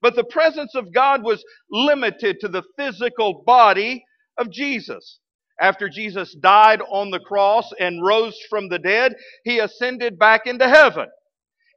But 0.03 0.15
the 0.15 0.25
presence 0.25 0.75
of 0.75 0.93
God 0.93 1.25
was 1.25 1.45
limited 1.71 2.41
to 2.41 2.49
the 2.49 2.63
physical 2.77 3.43
body 3.47 4.05
of 4.39 4.51
Jesus. 4.51 5.21
After 5.61 5.89
Jesus 5.89 6.35
died 6.35 6.83
on 6.83 7.11
the 7.11 7.21
cross 7.21 7.73
and 7.81 8.05
rose 8.05 8.39
from 8.51 8.69
the 8.69 8.79
dead, 8.79 9.15
he 9.45 9.59
ascended 9.59 10.19
back 10.19 10.47
into 10.47 10.69
heaven. 10.69 11.07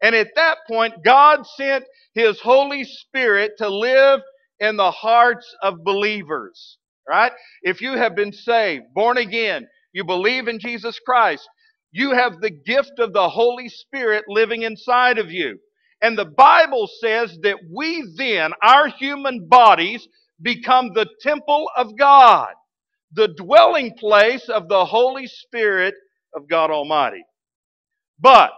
And 0.01 0.15
at 0.15 0.35
that 0.35 0.59
point, 0.67 1.03
God 1.03 1.45
sent 1.47 1.85
his 2.13 2.39
Holy 2.41 2.83
Spirit 2.83 3.53
to 3.57 3.69
live 3.69 4.21
in 4.59 4.75
the 4.75 4.91
hearts 4.91 5.55
of 5.63 5.83
believers 5.83 6.77
right? 7.09 7.31
If 7.63 7.81
you 7.81 7.93
have 7.93 8.15
been 8.15 8.31
saved, 8.31 8.85
born 8.93 9.17
again, 9.17 9.67
you 9.93 10.03
believe 10.05 10.47
in 10.47 10.59
Jesus 10.59 10.99
Christ, 11.05 11.47
you 11.91 12.11
have 12.11 12.39
the 12.39 12.51
gift 12.51 12.99
of 12.99 13.13
the 13.13 13.29
Holy 13.29 13.67
Spirit 13.69 14.25
living 14.27 14.61
inside 14.61 15.17
of 15.17 15.31
you. 15.31 15.57
And 16.01 16.17
the 16.17 16.25
Bible 16.25 16.87
says 17.01 17.37
that 17.41 17.57
we 17.73 18.05
then, 18.15 18.51
our 18.61 18.87
human 18.87 19.47
bodies, 19.49 20.07
become 20.41 20.91
the 20.93 21.07
temple 21.21 21.69
of 21.75 21.97
God, 21.97 22.53
the 23.13 23.29
dwelling 23.29 23.95
place 23.97 24.47
of 24.47 24.69
the 24.69 24.85
Holy 24.85 25.27
Spirit 25.27 25.95
of 26.35 26.47
God 26.47 26.71
Almighty. 26.71 27.23
But 28.19 28.51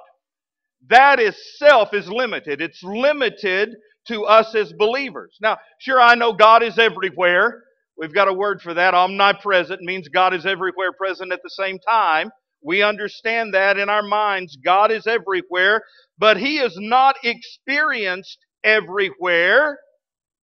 that 0.90 1.20
itself 1.20 1.94
is 1.94 2.10
limited. 2.10 2.62
It's 2.62 2.84
limited 2.84 3.70
to 4.08 4.24
us 4.24 4.54
as 4.56 4.74
believers. 4.74 5.38
Now, 5.42 5.58
sure, 5.80 6.02
I 6.02 6.16
know 6.16 6.34
God 6.34 6.64
is 6.64 6.78
everywhere. 6.80 7.64
We've 8.02 8.14
got 8.14 8.28
a 8.28 8.34
word 8.34 8.64
for 8.64 8.74
that. 8.74 8.96
Omnipresent 8.96 9.80
means 9.84 10.08
God 10.08 10.34
is 10.34 10.48
everywhere 10.48 10.92
present 10.92 11.32
at 11.32 11.42
the 11.44 11.52
same 11.52 11.78
time. 11.88 12.32
We 12.64 12.82
understand 12.82 13.54
that 13.54 13.78
in 13.78 13.90
our 13.90 14.02
minds. 14.02 14.58
God 14.66 14.92
is 14.92 15.06
everywhere, 15.06 15.84
but 16.18 16.38
He 16.38 16.58
is 16.58 16.76
not 16.80 17.16
experienced 17.24 18.40
everywhere 18.64 19.78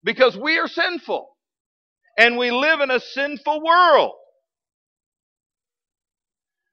because 0.05 0.37
we 0.37 0.59
are 0.59 0.69
sinful 0.69 1.31
and 2.19 2.37
we 2.37 2.51
live 2.51 2.81
in 2.81 2.91
a 2.91 3.01
sinful 3.01 3.65
world. 3.65 4.13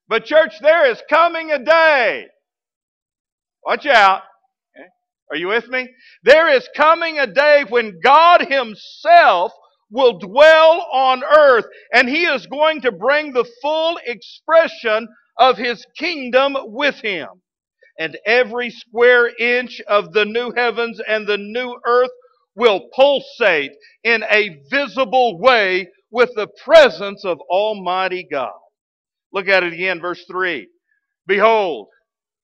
But, 0.09 0.25
church, 0.25 0.53
there 0.59 0.91
is 0.91 1.01
coming 1.09 1.49
a 1.51 1.63
day. 1.63 2.25
Watch 3.65 3.85
out. 3.85 4.23
Eh? 4.77 4.83
Are 5.31 5.37
you 5.37 5.47
with 5.47 5.69
me? 5.69 5.87
There 6.23 6.49
is 6.53 6.67
coming 6.75 7.19
a 7.19 7.27
day 7.27 7.63
when 7.69 8.01
God 8.03 8.41
Himself 8.49 9.53
will 9.93 10.17
dwell 10.17 10.87
on 10.91 11.23
earth, 11.23 11.65
and 11.93 12.09
he 12.09 12.25
is 12.25 12.47
going 12.47 12.81
to 12.81 12.91
bring 12.91 13.31
the 13.31 13.45
full 13.61 13.97
expression 14.05 15.07
of 15.37 15.57
his 15.57 15.85
kingdom 15.97 16.57
with 16.65 16.95
him. 16.95 17.27
And 17.99 18.17
every 18.25 18.71
square 18.71 19.31
inch 19.39 19.79
of 19.87 20.11
the 20.11 20.25
new 20.25 20.51
heavens 20.51 20.99
and 21.07 21.27
the 21.27 21.37
new 21.37 21.77
earth 21.85 22.09
will 22.55 22.89
pulsate 22.95 23.71
in 24.03 24.23
a 24.31 24.59
visible 24.71 25.39
way 25.39 25.87
with 26.09 26.31
the 26.35 26.47
presence 26.63 27.23
of 27.23 27.39
Almighty 27.49 28.27
God. 28.29 28.51
Look 29.31 29.47
at 29.47 29.63
it 29.63 29.73
again, 29.73 30.01
verse 30.01 30.23
3. 30.29 30.67
Behold, 31.27 31.87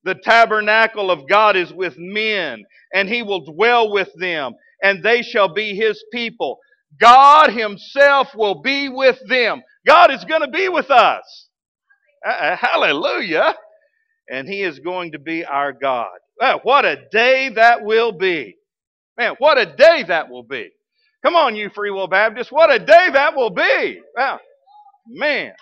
the 0.03 0.15
tabernacle 0.15 1.12
of 1.12 1.27
God 1.27 1.56
is 1.56 1.74
with 1.74 1.96
men, 1.98 2.63
and 2.94 3.10
he 3.10 3.24
will 3.24 3.41
dwell 3.41 3.91
with 3.91 4.10
them, 4.15 4.53
and 4.82 5.03
they 5.03 5.24
shall 5.24 5.51
be 5.51 5.75
his 5.75 6.03
people 6.13 6.60
God 7.00 7.51
Himself 7.51 8.29
will 8.36 8.62
be 8.62 8.89
with 8.89 9.20
them. 9.27 9.62
God 9.88 10.12
is 10.12 10.25
going 10.25 10.41
to 10.41 10.50
be 10.50 10.70
with 10.70 10.91
us. 10.91 11.48
Uh, 12.27 12.56
hallelujah. 12.58 13.56
And 14.29 14.48
He 14.48 14.62
is 14.63 14.79
going 14.79 15.13
to 15.13 15.20
be 15.20 15.46
our 15.46 15.74
God. 15.74 16.10
Well, 16.39 16.60
what 16.63 16.86
a 16.86 16.98
day 17.12 17.50
that 17.56 17.84
will 17.84 18.12
be. 18.12 18.56
Man, 19.18 19.36
what 19.39 19.58
a 19.58 19.65
day 19.65 20.03
that 20.08 20.29
will 20.29 20.44
be. 20.44 20.70
Come 21.25 21.36
on, 21.36 21.56
you 21.56 21.70
Free 21.70 21.91
Will 21.91 22.08
Baptists. 22.08 22.51
What 22.51 22.74
a 22.74 22.79
day 22.79 23.10
that 23.13 23.36
will 23.36 23.50
be. 23.50 24.00
Man. 25.08 25.53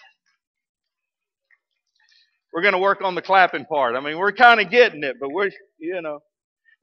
We're 2.53 2.61
going 2.63 2.73
to 2.73 2.79
work 2.79 3.01
on 3.03 3.15
the 3.15 3.21
clapping 3.21 3.65
part. 3.65 3.95
I 3.95 3.99
mean, 3.99 4.17
we're 4.17 4.31
kind 4.31 4.59
of 4.59 4.71
getting 4.71 5.03
it, 5.03 5.17
but 5.19 5.29
we're, 5.31 5.51
you 5.77 6.01
know. 6.01 6.19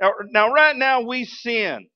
Now, 0.00 0.12
now, 0.30 0.52
right 0.52 0.76
now 0.76 1.00
we 1.00 1.24
sin. 1.24 1.88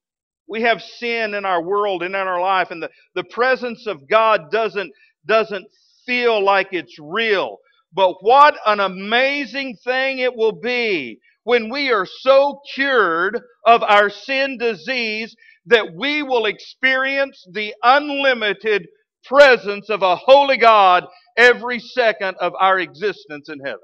We 0.49 0.63
have 0.63 0.83
sin 0.83 1.35
in 1.35 1.45
our 1.45 1.63
world 1.63 2.03
and 2.03 2.15
in 2.15 2.21
our 2.21 2.41
life, 2.41 2.71
and 2.71 2.83
the, 2.83 2.91
the 3.15 3.25
presence 3.25 3.87
of 3.87 4.09
God 4.09 4.51
doesn't, 4.51 4.93
doesn't 5.27 5.67
feel 6.07 6.43
like 6.45 6.69
it's 6.73 6.99
real. 7.01 7.59
But 7.93 8.17
what 8.23 8.57
an 8.67 8.81
amazing 8.81 9.77
thing 9.85 10.19
it 10.21 10.37
will 10.37 10.53
be 10.61 11.21
when 11.45 11.71
we 11.71 11.93
are 11.93 12.07
so 12.07 12.61
cured 12.75 13.41
of 13.67 13.83
our 13.83 14.11
sin 14.11 14.59
disease 14.59 15.35
that 15.67 15.95
we 15.97 16.23
will 16.23 16.47
experience 16.47 17.47
the 17.53 17.75
unlimited 17.83 18.87
presence 19.25 19.91
of 19.91 20.03
a 20.03 20.17
holy 20.17 20.59
God 20.59 21.07
every 21.37 21.79
second 21.81 22.37
of 22.41 22.53
our 22.61 22.79
existence 22.81 23.49
in 23.49 23.61
heaven. 23.65 23.81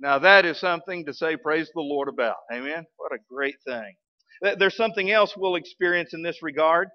Now 0.00 0.18
that 0.20 0.46
is 0.46 0.58
something 0.58 1.06
to 1.06 1.14
say 1.14 1.36
praise 1.36 1.70
the 1.74 1.80
Lord 1.82 2.08
about. 2.08 2.36
Amen. 2.52 2.84
What 2.98 3.12
a 3.12 3.18
great 3.30 3.56
thing. 3.66 3.94
There's 4.58 4.76
something 4.76 5.10
else 5.10 5.34
we'll 5.36 5.56
experience 5.56 6.14
in 6.14 6.22
this 6.22 6.42
regard 6.42 6.88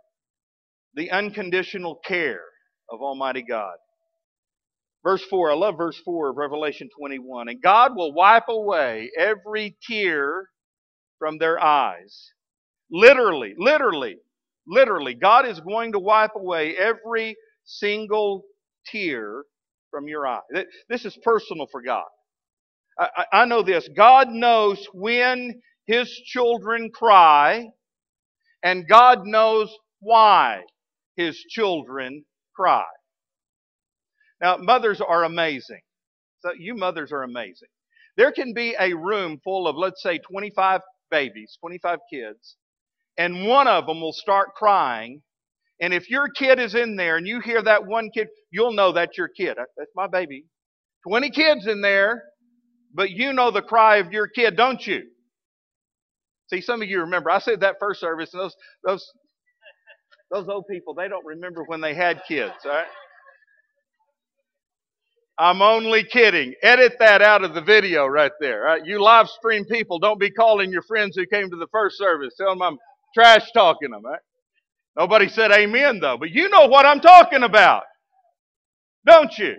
the 0.96 1.12
unconditional 1.12 1.98
care 2.06 2.44
of 2.92 3.02
Almighty 3.02 3.44
God. 3.44 3.76
Verse 5.04 5.24
4, 5.30 5.52
I 5.52 5.56
love 5.56 5.78
verse 5.78 6.00
4 6.06 6.32
of 6.32 6.38
Revelation 6.38 6.90
21. 7.00 7.50
And 7.50 7.62
God 7.62 7.96
will 7.96 8.14
wipe 8.14 8.50
away 8.50 9.12
every 9.18 9.78
tear 9.88 10.48
from 11.20 11.38
their 11.38 11.62
eyes. 11.64 12.32
Literally, 12.92 13.56
literally, 13.58 14.18
literally, 14.68 15.16
God 15.16 15.48
is 15.48 15.60
going 15.62 15.94
to 15.94 16.00
wipe 16.00 16.36
away 16.36 16.76
every 16.78 17.36
single 17.66 18.44
tear 18.88 19.44
from 19.92 20.08
your 20.08 20.28
eye. 20.28 20.42
This 20.90 21.06
is 21.06 21.18
personal 21.24 21.68
for 21.72 21.82
God. 21.82 22.06
I, 23.00 23.08
I 23.34 23.46
know 23.46 23.64
this. 23.64 23.90
God 23.96 24.30
knows 24.30 24.86
when 24.94 25.62
his 25.88 26.10
children 26.10 26.90
cry, 26.94 27.68
and 28.64 28.88
God 28.88 29.26
knows 29.26 29.74
why 30.00 30.62
his 31.16 31.38
children 31.38 32.26
cry. 32.56 32.86
Now, 34.42 34.58
mothers 34.58 35.02
are 35.02 35.24
amazing. 35.24 35.82
So, 36.42 36.52
you 36.58 36.76
mothers 36.76 37.12
are 37.12 37.24
amazing. 37.24 37.70
There 38.18 38.32
can 38.32 38.54
be 38.54 38.76
a 38.80 38.94
room 38.94 39.40
full 39.44 39.68
of, 39.68 39.76
let's 39.76 40.02
say, 40.02 40.20
25 40.20 40.82
babies, 41.12 41.58
25 41.62 42.00
kids, 42.12 42.58
and 43.18 43.48
one 43.48 43.68
of 43.68 43.86
them 43.88 44.02
will 44.02 44.14
start 44.14 44.50
crying. 44.56 45.22
And 45.82 45.94
if 45.94 46.10
your 46.10 46.30
kid 46.30 46.60
is 46.60 46.76
in 46.76 46.96
there 46.96 47.18
and 47.18 47.28
you 47.28 47.40
hear 47.42 47.62
that 47.64 47.86
one 47.86 48.10
kid, 48.12 48.28
you'll 48.52 48.74
know 48.74 48.92
that's 48.92 49.18
your 49.18 49.30
kid. 49.30 49.58
That's 49.58 49.92
my 49.96 50.08
baby. 50.08 50.46
20 51.08 51.32
kids 51.32 51.68
in 51.68 51.82
there, 51.82 52.24
but 52.94 53.12
you 53.12 53.34
know 53.34 53.52
the 53.52 53.62
cry 53.62 53.98
of 53.98 54.12
your 54.12 54.28
kid, 54.28 54.56
don't 54.56 54.86
you? 54.86 55.04
See, 56.52 56.62
some 56.62 56.82
of 56.82 56.90
you 56.90 57.00
remember, 57.00 57.32
I 57.32 57.40
said 57.40 57.62
that 57.62 57.78
first 57.80 58.02
service, 58.02 58.34
and 58.34 58.42
those, 58.42 58.56
those, 58.84 59.12
those 60.32 60.50
old 60.50 60.66
people, 60.70 60.94
they 60.94 61.08
don't 61.08 61.26
remember 61.26 61.64
when 61.64 61.80
they 61.80 61.94
had 61.94 62.22
kids, 62.28 62.54
all 62.66 62.72
right? 62.72 62.86
I'm 65.38 65.62
only 65.62 66.04
kidding. 66.04 66.54
Edit 66.62 66.98
that 67.00 67.22
out 67.22 67.44
of 67.44 67.54
the 67.54 67.62
video 67.62 68.06
right 68.06 68.34
there. 68.40 68.62
Right? 68.62 68.86
You 68.86 69.02
live 69.02 69.28
stream 69.28 69.66
people, 69.66 69.98
don't 69.98 70.20
be 70.20 70.30
calling 70.30 70.72
your 70.72 70.84
friends 70.84 71.16
who 71.16 71.26
came 71.26 71.50
to 71.50 71.56
the 71.56 71.68
first 71.72 71.98
service. 71.98 72.36
Tell 72.38 72.50
them 72.50 72.62
I'm 72.62 72.78
trash 73.14 73.50
talking 73.52 73.90
them. 73.90 74.06
Right? 74.06 74.20
Nobody 74.98 75.30
said 75.30 75.52
amen 75.52 76.00
though, 76.00 76.18
but 76.18 76.30
you 76.32 76.50
know 76.50 76.68
what 76.68 76.86
I'm 76.86 77.00
talking 77.00 77.44
about, 77.44 77.84
don't 79.06 79.36
you? 79.38 79.56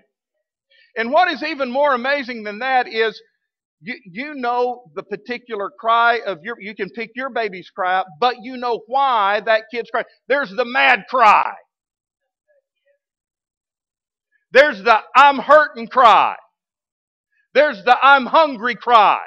And 0.97 1.11
what 1.11 1.33
is 1.33 1.43
even 1.43 1.71
more 1.71 1.95
amazing 1.95 2.45
than 2.45 2.59
that 2.59 2.87
is 2.87 3.21
you, 3.83 3.97
you 4.07 4.35
know 4.35 4.85
the 4.97 5.05
particular 5.05 5.71
cry 5.81 6.21
of 6.27 6.41
your, 6.45 6.57
you 6.61 6.75
can 6.77 6.91
pick 6.91 7.13
your 7.17 7.31
baby's 7.31 7.71
cry 7.71 8.05
but 8.21 8.37
you 8.43 8.59
know 8.59 8.83
why 8.89 9.43
that 9.47 9.65
kid's 9.73 9.91
crying. 9.91 10.07
There's 10.29 10.51
the 10.51 10.67
mad 10.67 11.05
cry. 11.11 11.55
There's 14.53 14.83
the 14.83 14.99
I'm 15.17 15.39
hurting 15.39 15.89
cry. 15.89 16.37
There's 17.55 17.83
the 17.85 17.97
I'm 18.03 18.27
hungry 18.27 18.77
cry. 18.77 19.21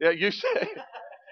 Yeah, 0.00 0.10
you 0.10 0.30
say, 0.30 0.68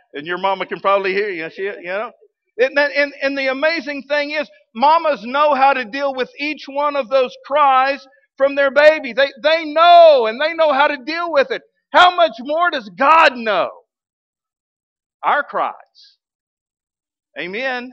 and 0.14 0.26
your 0.26 0.38
mama 0.38 0.66
can 0.66 0.80
probably 0.80 1.12
hear 1.12 1.30
you. 1.30 1.50
She, 1.50 1.62
you 1.64 1.82
know, 1.84 2.12
and, 2.58 2.78
and, 2.78 3.12
and 3.22 3.38
the 3.38 3.48
amazing 3.48 4.04
thing 4.08 4.32
is, 4.32 4.48
mamas 4.74 5.24
know 5.24 5.54
how 5.54 5.74
to 5.74 5.84
deal 5.84 6.14
with 6.14 6.30
each 6.38 6.64
one 6.68 6.96
of 6.96 7.08
those 7.10 7.34
cries 7.46 8.06
from 8.36 8.54
their 8.54 8.70
baby. 8.70 9.12
They, 9.12 9.30
they 9.42 9.64
know 9.66 10.26
and 10.26 10.40
they 10.40 10.54
know 10.54 10.72
how 10.72 10.88
to 10.88 10.98
deal 11.04 11.32
with 11.32 11.50
it. 11.50 11.62
How 11.92 12.14
much 12.16 12.34
more 12.40 12.70
does 12.70 12.90
God 12.98 13.36
know? 13.36 13.70
Our 15.22 15.42
cries. 15.42 15.74
Amen. 17.38 17.90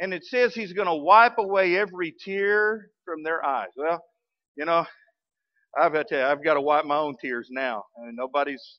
And 0.00 0.14
it 0.14 0.24
says 0.24 0.54
He's 0.54 0.72
going 0.72 0.88
to 0.88 0.94
wipe 0.94 1.38
away 1.38 1.76
every 1.76 2.14
tear 2.24 2.88
from 3.04 3.22
their 3.22 3.44
eyes. 3.44 3.70
Well, 3.76 4.02
you 4.56 4.64
know, 4.66 4.86
I've 5.78 5.92
got 5.92 6.08
to, 6.08 6.24
I've 6.24 6.44
got 6.44 6.54
to 6.54 6.60
wipe 6.60 6.84
my 6.86 6.96
own 6.96 7.16
tears 7.20 7.48
now. 7.50 7.84
I 8.00 8.06
mean, 8.06 8.16
nobody's 8.16 8.78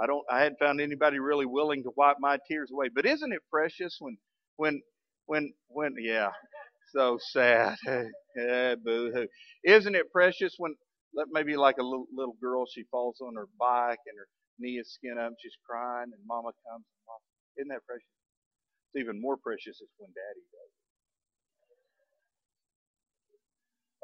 I 0.00 0.06
don't 0.06 0.24
I 0.30 0.40
hadn't 0.40 0.58
found 0.58 0.80
anybody 0.80 1.18
really 1.18 1.46
willing 1.46 1.82
to 1.84 1.90
wipe 1.96 2.16
my 2.20 2.38
tears 2.48 2.70
away. 2.72 2.88
But 2.94 3.06
isn't 3.06 3.32
it 3.32 3.42
precious 3.50 3.96
when 4.00 4.18
when 4.56 4.82
when 5.26 5.52
when 5.68 5.94
yeah, 6.00 6.30
so 6.94 7.18
sad. 7.32 7.76
boo 8.84 9.12
hoo. 9.14 9.26
Isn't 9.64 9.94
it 9.96 10.12
precious 10.12 10.54
when 10.58 10.74
maybe 11.32 11.56
like 11.56 11.76
a 11.78 11.84
little 11.84 12.06
little 12.14 12.36
girl 12.40 12.66
she 12.66 12.84
falls 12.90 13.18
on 13.22 13.34
her 13.36 13.48
bike 13.58 13.98
and 14.06 14.18
her 14.18 14.28
knee 14.58 14.78
is 14.78 14.92
skin 14.94 15.18
up, 15.18 15.32
she's 15.42 15.56
crying 15.68 16.10
and 16.12 16.22
mama 16.26 16.50
comes 16.68 16.84
and 16.86 17.02
mom 17.06 17.20
isn't 17.58 17.68
that 17.68 17.86
precious? 17.86 18.06
It's 18.94 19.02
even 19.02 19.20
more 19.20 19.36
precious 19.36 19.80
is 19.80 19.90
when 19.98 20.10
daddy 20.10 20.44
does 20.52 20.70
it. 20.70 20.84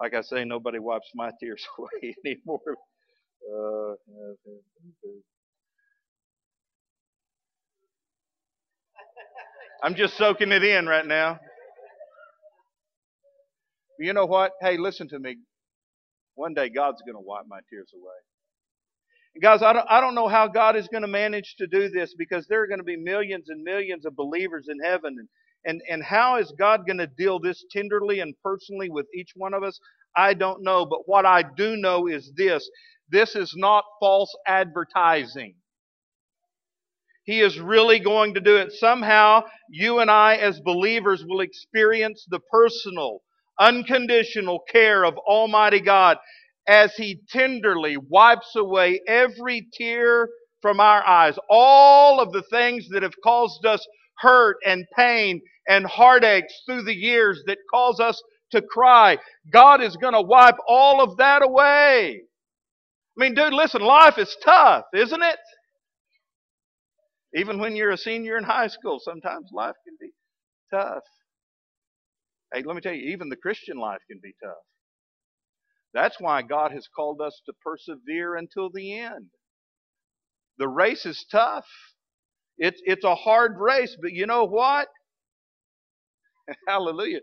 Like 0.03 0.15
I 0.15 0.23
say, 0.23 0.45
nobody 0.45 0.79
wipes 0.81 1.11
my 1.15 1.31
tears 1.41 1.67
away 1.79 2.15
anymore. 2.27 2.77
Uh, 3.45 3.95
I'm 9.83 9.95
just 9.95 10.17
soaking 10.17 10.53
it 10.53 10.65
in 10.65 10.87
right 10.87 11.07
now. 11.07 11.39
You 13.99 14.13
know 14.13 14.27
what? 14.27 14.53
Hey, 14.61 14.77
listen 14.77 15.09
to 15.09 15.19
me. 15.19 15.37
One 16.35 16.55
day 16.55 16.69
God's 16.69 17.03
going 17.03 17.15
to 17.15 17.21
wipe 17.21 17.47
my 17.49 17.61
tears 17.71 17.91
away. 17.95 18.15
And 19.35 19.43
guys, 19.43 19.63
I 19.63 19.73
don't, 19.73 19.87
I 19.89 20.01
don't 20.01 20.15
know 20.15 20.29
how 20.29 20.49
God 20.49 20.77
is 20.77 20.89
going 20.89 21.03
to 21.03 21.09
manage 21.09 21.57
to 21.59 21.67
do 21.67 21.89
this 21.89 22.15
because 22.17 22.47
there 22.47 22.63
are 22.63 22.67
going 22.67 22.79
to 22.79 22.85
be 22.85 22.97
millions 22.97 23.49
and 23.49 23.63
millions 23.63 24.05
of 24.07 24.17
believers 24.17 24.67
in 24.69 24.79
heaven. 24.81 25.17
And, 25.19 25.29
and, 25.65 25.83
and 25.89 26.03
how 26.03 26.39
is 26.39 26.53
God 26.59 26.87
going 26.87 26.99
to 26.99 27.07
deal 27.07 27.39
this 27.39 27.65
tenderly 27.71 28.21
and 28.21 28.35
personally 28.43 28.91
with 28.91 29.07
each 29.15 29.33
one 29.37 29.55
of 29.55 29.63
us? 29.63 29.79
I 30.17 30.35
don't 30.35 30.63
know. 30.63 30.87
But 30.87 31.09
what 31.09 31.27
I 31.27 31.45
do 31.57 31.77
know 31.77 32.07
is 32.09 32.33
this 32.37 32.69
this 33.11 33.37
is 33.37 33.55
not 33.57 33.85
false 34.01 34.35
advertising. 34.47 35.55
He 37.25 37.41
is 37.41 37.59
really 37.59 38.01
going 38.01 38.35
to 38.35 38.41
do 38.41 38.57
it. 38.57 38.73
Somehow, 38.73 39.45
you 39.71 39.99
and 40.01 40.11
I, 40.11 40.37
as 40.37 40.61
believers, 40.61 41.25
will 41.27 41.41
experience 41.41 42.27
the 42.29 42.41
personal, 42.51 43.21
unconditional 43.61 44.61
care 44.71 45.05
of 45.05 45.17
Almighty 45.19 45.81
God 45.81 46.19
as 46.69 46.95
He 46.95 47.21
tenderly 47.31 47.97
wipes 47.97 48.55
away 48.57 49.01
every 49.07 49.67
tear 49.73 50.29
from 50.63 50.81
our 50.81 51.07
eyes. 51.07 51.37
All 51.51 52.21
of 52.21 52.33
the 52.33 52.43
things 52.51 52.89
that 52.91 53.03
have 53.03 53.15
caused 53.23 53.67
us 53.67 53.87
hurt 54.19 54.57
and 54.67 54.85
pain 54.97 55.41
and 55.69 55.87
heartaches 55.87 56.55
through 56.67 56.83
the 56.83 56.95
years 56.95 57.43
that 57.47 57.59
cause 57.73 58.01
us 58.01 58.23
to 58.53 58.63
cry. 58.63 59.19
God 59.53 59.83
is 59.83 59.97
going 59.97 60.15
to 60.15 60.23
wipe 60.23 60.57
all 60.69 61.03
of 61.03 61.17
that 61.19 61.43
away. 61.43 62.23
I 63.19 63.25
mean, 63.25 63.35
dude, 63.35 63.53
listen, 63.53 63.83
life 63.83 64.19
is 64.19 64.37
tough, 64.45 64.85
isn't 64.95 65.23
it? 65.23 65.39
Even 67.35 67.59
when 67.59 67.77
you're 67.77 67.91
a 67.93 67.99
senior 67.99 68.39
in 68.39 68.45
high 68.45 68.69
school, 68.69 69.01
sometimes 69.03 69.51
life 69.53 69.75
can 69.85 69.97
be 70.01 70.11
tough. 70.73 71.03
Hey, 72.55 72.63
let 72.65 72.77
me 72.77 72.83
tell 72.83 72.95
you, 72.95 73.13
even 73.13 73.29
the 73.31 73.37
Christian 73.37 73.79
life 73.79 74.01
can 74.11 74.21
be 74.23 74.35
tough. 74.43 74.55
That's 75.95 76.21
why 76.21 76.43
God 76.43 76.73
has 76.73 76.89
called 76.95 77.21
us 77.21 77.41
to 77.47 77.53
persevere 77.65 78.37
until 78.37 78.71
the 78.71 78.99
end. 78.99 79.27
The 80.59 80.69
race 80.69 81.07
is 81.07 81.27
tough. 81.31 81.67
It's, 82.59 82.81
it's 82.85 83.05
a 83.05 83.15
hard 83.15 83.57
race, 83.59 83.97
but 84.01 84.13
you 84.13 84.27
know 84.27 84.45
what? 84.45 84.89
Hallelujah. 86.69 87.21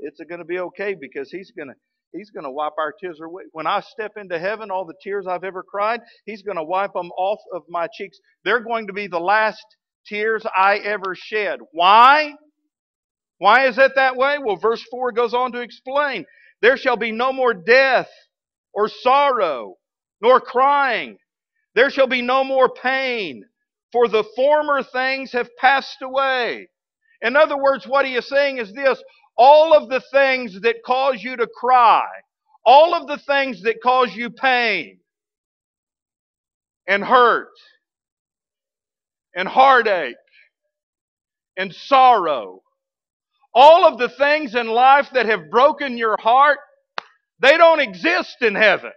It's 0.00 0.20
going 0.28 0.40
to 0.40 0.44
be 0.44 0.58
okay 0.60 0.94
because 1.00 1.30
He's 1.30 1.52
going 1.56 1.68
to 1.68 1.74
He's 2.12 2.30
going 2.30 2.44
to 2.44 2.50
wipe 2.50 2.74
our 2.78 2.92
tears 2.92 3.20
away. 3.24 3.44
When 3.52 3.66
I 3.66 3.80
step 3.80 4.12
into 4.16 4.38
heaven, 4.38 4.70
all 4.70 4.84
the 4.84 4.94
tears 5.02 5.26
I've 5.28 5.44
ever 5.44 5.64
cried, 5.64 6.00
He's 6.26 6.42
going 6.42 6.56
to 6.58 6.64
wipe 6.64 6.92
them 6.94 7.10
off 7.18 7.40
of 7.54 7.62
my 7.68 7.88
cheeks. 7.92 8.18
They're 8.44 8.60
going 8.64 8.86
to 8.88 8.92
be 8.92 9.08
the 9.08 9.20
last 9.20 9.64
tears 10.06 10.44
I 10.56 10.78
ever 10.78 11.14
shed. 11.16 11.60
Why? 11.72 12.34
Why 13.38 13.66
is 13.66 13.78
it 13.78 13.92
that 13.96 14.16
way? 14.16 14.38
Well, 14.38 14.56
verse 14.56 14.82
4 14.90 15.12
goes 15.12 15.34
on 15.34 15.52
to 15.52 15.60
explain 15.60 16.24
there 16.62 16.76
shall 16.76 16.96
be 16.96 17.12
no 17.12 17.32
more 17.32 17.54
death 17.54 18.10
or 18.72 18.88
sorrow, 18.88 19.76
nor 20.20 20.40
crying. 20.40 21.18
There 21.74 21.90
shall 21.90 22.06
be 22.06 22.22
no 22.22 22.44
more 22.44 22.68
pain, 22.68 23.44
for 23.92 24.08
the 24.08 24.24
former 24.36 24.82
things 24.82 25.32
have 25.32 25.50
passed 25.58 26.02
away. 26.02 26.68
In 27.22 27.36
other 27.36 27.56
words, 27.56 27.86
what 27.86 28.06
he 28.06 28.14
is 28.16 28.28
saying 28.28 28.58
is 28.58 28.72
this 28.72 29.02
all 29.36 29.74
of 29.74 29.88
the 29.88 30.02
things 30.12 30.60
that 30.62 30.76
cause 30.86 31.22
you 31.22 31.36
to 31.36 31.48
cry, 31.48 32.06
all 32.64 32.94
of 32.94 33.08
the 33.08 33.18
things 33.18 33.62
that 33.62 33.82
cause 33.82 34.14
you 34.14 34.30
pain 34.30 34.98
and 36.88 37.04
hurt 37.04 37.48
and 39.36 39.48
heartache 39.48 40.16
and 41.56 41.74
sorrow, 41.74 42.62
all 43.54 43.84
of 43.86 43.98
the 43.98 44.08
things 44.08 44.54
in 44.54 44.66
life 44.66 45.08
that 45.14 45.26
have 45.26 45.50
broken 45.50 45.96
your 45.96 46.16
heart, 46.20 46.58
they 47.40 47.56
don't 47.56 47.80
exist 47.80 48.36
in 48.42 48.54
heaven. 48.54 48.92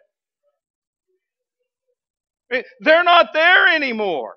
They're 2.81 3.03
not 3.03 3.27
there 3.33 3.67
anymore. 3.67 4.35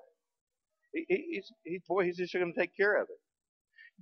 Boy, 1.87 2.05
he's 2.05 2.17
just 2.17 2.33
going 2.33 2.53
to 2.53 2.59
take 2.59 2.75
care 2.75 2.97
of 2.97 3.03
it. 3.03 3.17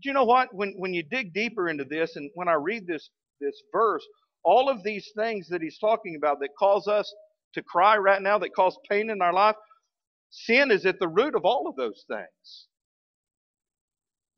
Do 0.02 0.10
you 0.10 0.14
know 0.14 0.24
what? 0.24 0.50
When, 0.54 0.74
when 0.78 0.94
you 0.94 1.04
dig 1.04 1.34
deeper 1.34 1.70
into 1.70 1.86
this, 1.86 2.16
and 2.16 2.32
when 2.36 2.48
I 2.48 2.54
read 2.54 2.88
this, 2.88 3.10
this 3.42 3.62
verse, 3.72 4.06
all 4.44 4.70
of 4.70 4.84
these 4.84 5.10
things 5.18 5.48
that 5.50 5.62
he's 5.62 5.78
talking 5.78 6.16
about 6.16 6.40
that 6.40 6.50
cause 6.58 6.88
us 6.88 7.14
to 7.54 7.64
cry 7.64 7.98
right 7.98 8.22
now, 8.22 8.38
that 8.40 8.56
cause 8.56 8.78
pain 8.90 9.10
in 9.10 9.22
our 9.22 9.34
life, 9.34 9.56
sin 10.30 10.72
is 10.72 10.86
at 10.86 11.00
the 11.00 11.08
root 11.08 11.36
of 11.36 11.46
all 11.46 11.68
of 11.68 11.76
those 11.76 12.06
things. 12.08 12.68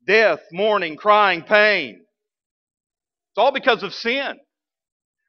Death, 0.06 0.40
mourning, 0.52 0.96
crying, 0.96 1.42
pain. 1.42 2.00
It's 3.30 3.38
all 3.38 3.52
because 3.52 3.82
of 3.82 3.94
sin. 3.94 4.34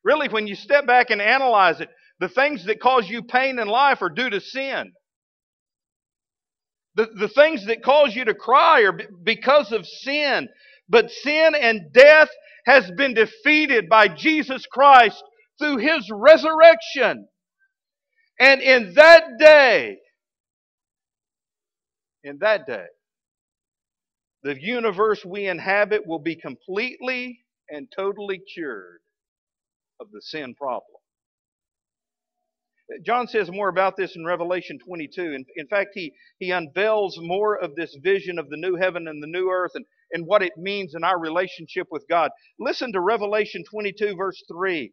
Really, 0.03 0.29
when 0.29 0.47
you 0.47 0.55
step 0.55 0.85
back 0.87 1.09
and 1.09 1.21
analyze 1.21 1.81
it, 1.81 1.89
the 2.19 2.29
things 2.29 2.65
that 2.65 2.81
cause 2.81 3.09
you 3.09 3.23
pain 3.23 3.59
in 3.59 3.67
life 3.67 4.01
are 4.01 4.09
due 4.09 4.29
to 4.29 4.41
sin. 4.41 4.91
The, 6.95 7.07
the 7.19 7.29
things 7.29 7.65
that 7.67 7.83
cause 7.83 8.15
you 8.15 8.25
to 8.25 8.33
cry 8.33 8.81
are 8.83 8.97
because 9.23 9.71
of 9.71 9.85
sin. 9.87 10.49
But 10.89 11.11
sin 11.11 11.55
and 11.55 11.93
death 11.93 12.29
has 12.65 12.89
been 12.91 13.13
defeated 13.13 13.89
by 13.89 14.07
Jesus 14.09 14.65
Christ 14.71 15.21
through 15.59 15.77
his 15.77 16.09
resurrection. 16.11 17.27
And 18.39 18.61
in 18.61 18.93
that 18.95 19.23
day, 19.39 19.97
in 22.23 22.39
that 22.39 22.67
day, 22.67 22.85
the 24.43 24.61
universe 24.61 25.25
we 25.25 25.47
inhabit 25.47 26.07
will 26.07 26.19
be 26.19 26.35
completely 26.35 27.39
and 27.69 27.87
totally 27.95 28.39
cured 28.53 29.01
of 29.99 30.11
the 30.11 30.21
sin 30.21 30.55
problem. 30.55 30.87
John 33.05 33.27
says 33.27 33.51
more 33.51 33.69
about 33.69 33.97
this 33.97 34.15
in 34.15 34.25
Revelation 34.25 34.79
22. 34.79 35.21
In, 35.21 35.45
in 35.55 35.67
fact, 35.67 35.91
he, 35.93 36.13
he 36.39 36.51
unveils 36.51 37.17
more 37.21 37.57
of 37.57 37.75
this 37.75 37.95
vision 38.03 38.39
of 38.39 38.49
the 38.49 38.57
new 38.57 38.75
heaven 38.75 39.07
and 39.07 39.23
the 39.23 39.27
new 39.27 39.49
earth 39.49 39.71
and, 39.75 39.85
and 40.11 40.25
what 40.27 40.43
it 40.43 40.53
means 40.57 40.95
in 40.95 41.03
our 41.03 41.19
relationship 41.19 41.87
with 41.91 42.05
God. 42.09 42.31
Listen 42.59 42.91
to 42.93 43.01
Revelation 43.01 43.63
22, 43.69 44.15
verse 44.15 44.41
3. 44.51 44.91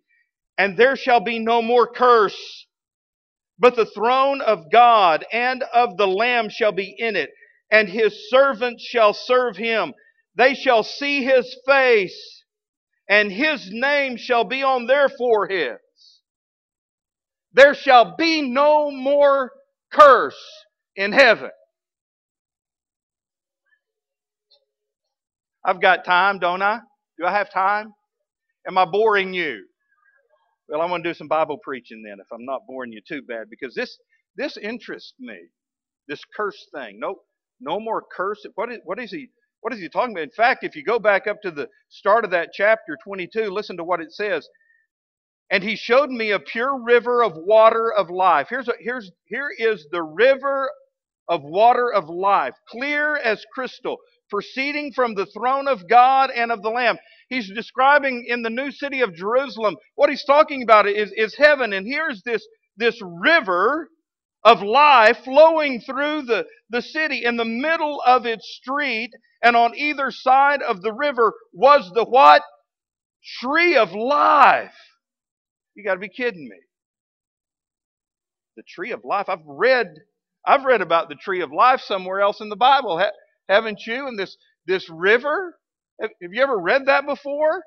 And 0.58 0.76
there 0.76 0.96
shall 0.96 1.20
be 1.20 1.38
no 1.38 1.62
more 1.62 1.88
curse, 1.92 2.66
but 3.58 3.76
the 3.76 3.86
throne 3.86 4.40
of 4.42 4.70
God 4.72 5.24
and 5.32 5.64
of 5.74 5.96
the 5.96 6.08
Lamb 6.08 6.48
shall 6.50 6.72
be 6.72 6.94
in 6.98 7.16
it, 7.16 7.30
and 7.70 7.88
his 7.88 8.28
servants 8.30 8.82
shall 8.84 9.12
serve 9.14 9.56
him. 9.56 9.94
They 10.36 10.54
shall 10.54 10.82
see 10.82 11.24
his 11.24 11.56
face, 11.66 12.44
and 13.08 13.30
his 13.30 13.68
name 13.70 14.16
shall 14.16 14.44
be 14.44 14.62
on 14.62 14.86
their 14.86 15.08
foreheads. 15.08 15.80
There 17.52 17.74
shall 17.74 18.16
be 18.16 18.42
no 18.42 18.90
more 18.90 19.50
curse 19.92 20.40
in 20.96 21.12
heaven. 21.12 21.50
I've 25.64 25.80
got 25.80 26.04
time, 26.04 26.38
don't 26.38 26.62
I? 26.62 26.80
Do 27.18 27.26
I 27.26 27.32
have 27.32 27.52
time? 27.52 27.92
Am 28.66 28.78
I 28.78 28.84
boring 28.84 29.34
you? 29.34 29.66
Well, 30.68 30.80
I'm 30.80 30.88
going 30.88 31.02
to 31.02 31.08
do 31.10 31.14
some 31.14 31.28
Bible 31.28 31.58
preaching 31.62 32.02
then 32.04 32.18
if 32.20 32.26
I'm 32.32 32.44
not 32.44 32.62
boring 32.66 32.92
you 32.92 33.00
too 33.06 33.22
bad 33.22 33.50
because 33.50 33.74
this 33.74 33.98
this 34.36 34.56
interests 34.56 35.14
me. 35.18 35.38
This 36.08 36.22
curse 36.36 36.66
thing. 36.74 36.98
No 37.00 37.16
no 37.60 37.80
more 37.80 38.02
curse. 38.14 38.44
What 38.54 38.72
is, 38.72 38.78
what 38.84 38.98
is 38.98 39.10
he 39.10 39.30
what 39.60 39.74
is 39.74 39.80
he 39.80 39.88
talking 39.88 40.12
about? 40.12 40.24
In 40.24 40.30
fact, 40.30 40.64
if 40.64 40.74
you 40.74 40.82
go 40.82 40.98
back 40.98 41.26
up 41.26 41.42
to 41.42 41.50
the 41.50 41.68
start 41.88 42.24
of 42.24 42.30
that 42.30 42.50
chapter 42.54 42.96
22, 43.04 43.50
listen 43.50 43.76
to 43.76 43.84
what 43.84 44.00
it 44.00 44.12
says. 44.12 44.48
And 45.50 45.62
he 45.62 45.76
showed 45.76 46.10
me 46.10 46.30
a 46.30 46.38
pure 46.38 46.82
river 46.82 47.22
of 47.22 47.32
water 47.36 47.92
of 47.92 48.08
life. 48.08 48.46
Here's 48.48 48.68
a, 48.68 48.74
here's 48.78 49.10
here 49.26 49.50
is 49.56 49.86
the 49.90 50.02
river 50.02 50.70
of 51.28 51.42
water 51.42 51.92
of 51.92 52.08
life, 52.08 52.54
clear 52.68 53.16
as 53.16 53.44
crystal, 53.52 53.98
proceeding 54.30 54.92
from 54.92 55.14
the 55.14 55.26
throne 55.26 55.68
of 55.68 55.88
God 55.88 56.30
and 56.30 56.50
of 56.52 56.62
the 56.62 56.70
Lamb. 56.70 56.98
He's 57.28 57.52
describing 57.52 58.24
in 58.28 58.42
the 58.42 58.50
new 58.50 58.70
city 58.70 59.00
of 59.00 59.14
Jerusalem. 59.14 59.76
What 59.96 60.10
he's 60.10 60.24
talking 60.24 60.62
about 60.62 60.88
is, 60.88 61.12
is 61.16 61.36
heaven. 61.36 61.72
And 61.72 61.86
here's 61.86 62.22
this, 62.24 62.46
this 62.76 63.00
river 63.02 63.88
of 64.44 64.62
life 64.62 65.18
flowing 65.24 65.80
through 65.80 66.22
the, 66.22 66.46
the 66.70 66.82
city. 66.82 67.24
In 67.24 67.36
the 67.36 67.44
middle 67.44 68.02
of 68.06 68.26
its 68.26 68.48
street 68.60 69.10
and 69.42 69.56
on 69.56 69.76
either 69.76 70.10
side 70.10 70.62
of 70.62 70.82
the 70.82 70.92
river 70.92 71.34
was 71.52 71.90
the 71.94 72.04
what? 72.04 72.42
Tree 73.40 73.76
of 73.76 73.92
life. 73.92 74.74
You 75.74 75.84
got 75.84 75.94
to 75.94 76.00
be 76.00 76.08
kidding 76.08 76.48
me. 76.48 76.56
The 78.56 78.62
tree 78.68 78.92
of 78.92 79.04
life. 79.04 79.28
I've 79.28 79.44
read 79.46 79.88
I've 80.46 80.64
read 80.64 80.80
about 80.80 81.08
the 81.10 81.16
tree 81.16 81.42
of 81.42 81.52
life 81.52 81.80
somewhere 81.80 82.20
else 82.20 82.40
in 82.40 82.48
the 82.48 82.56
Bible 82.56 82.98
haven't 83.48 83.86
you? 83.86 84.06
And 84.08 84.18
this, 84.18 84.36
this 84.66 84.88
river? 84.88 85.56
Have, 86.00 86.10
have 86.22 86.32
you 86.32 86.42
ever 86.42 86.58
read 86.58 86.86
that 86.86 87.06
before? 87.06 87.62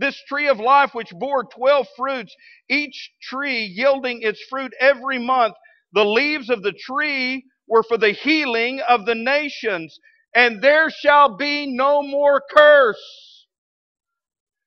This 0.00 0.20
tree 0.28 0.48
of 0.48 0.58
life, 0.58 0.94
which 0.94 1.12
bore 1.12 1.44
12 1.44 1.86
fruits, 1.96 2.34
each 2.70 3.12
tree 3.22 3.64
yielding 3.64 4.22
its 4.22 4.42
fruit 4.50 4.72
every 4.80 5.18
month. 5.18 5.54
The 5.92 6.04
leaves 6.06 6.50
of 6.50 6.62
the 6.62 6.72
tree 6.72 7.44
were 7.68 7.84
for 7.84 7.98
the 7.98 8.12
healing 8.12 8.80
of 8.88 9.06
the 9.06 9.14
nations, 9.14 9.98
and 10.34 10.62
there 10.62 10.90
shall 10.90 11.36
be 11.36 11.66
no 11.66 12.02
more 12.02 12.42
curse. 12.50 13.46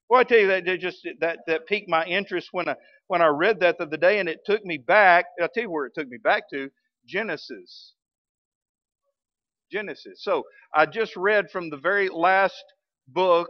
Well, 0.09 0.21
I 0.21 0.23
tell 0.25 0.39
you 0.39 0.47
that 0.47 0.65
just 0.79 1.07
that 1.21 1.39
that 1.47 1.65
piqued 1.65 1.89
my 1.89 2.05
interest 2.05 2.49
when 2.51 2.69
I 2.69 2.75
when 3.07 3.21
I 3.21 3.27
read 3.27 3.59
that 3.61 3.77
the 3.79 3.85
other 3.85 3.97
day, 3.97 4.19
and 4.19 4.29
it 4.29 4.41
took 4.45 4.63
me 4.63 4.77
back. 4.77 5.25
I'll 5.41 5.49
tell 5.49 5.63
you 5.63 5.71
where 5.71 5.87
it 5.87 5.93
took 5.95 6.07
me 6.07 6.17
back 6.23 6.49
to 6.51 6.69
Genesis. 7.07 7.93
Genesis. 9.71 10.23
So 10.23 10.43
I 10.75 10.85
just 10.85 11.15
read 11.15 11.49
from 11.51 11.69
the 11.69 11.77
very 11.77 12.09
last 12.09 12.63
book, 13.07 13.49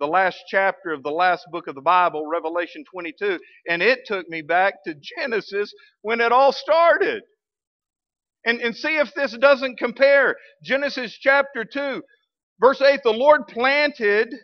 the 0.00 0.06
last 0.08 0.38
chapter 0.48 0.92
of 0.92 1.02
the 1.02 1.10
last 1.10 1.46
book 1.52 1.68
of 1.68 1.74
the 1.74 1.82
Bible, 1.82 2.26
Revelation 2.26 2.84
22, 2.90 3.38
and 3.68 3.82
it 3.82 4.00
took 4.06 4.28
me 4.28 4.42
back 4.42 4.84
to 4.86 4.94
Genesis 5.18 5.72
when 6.02 6.20
it 6.20 6.32
all 6.32 6.52
started. 6.52 7.22
And, 8.46 8.60
and 8.60 8.76
see 8.76 8.96
if 8.98 9.14
this 9.14 9.36
doesn't 9.38 9.78
compare. 9.78 10.36
Genesis 10.64 11.16
chapter 11.20 11.64
2, 11.64 12.02
verse 12.60 12.80
8 12.82 13.00
the 13.04 13.12
Lord 13.12 13.48
planted 13.48 14.34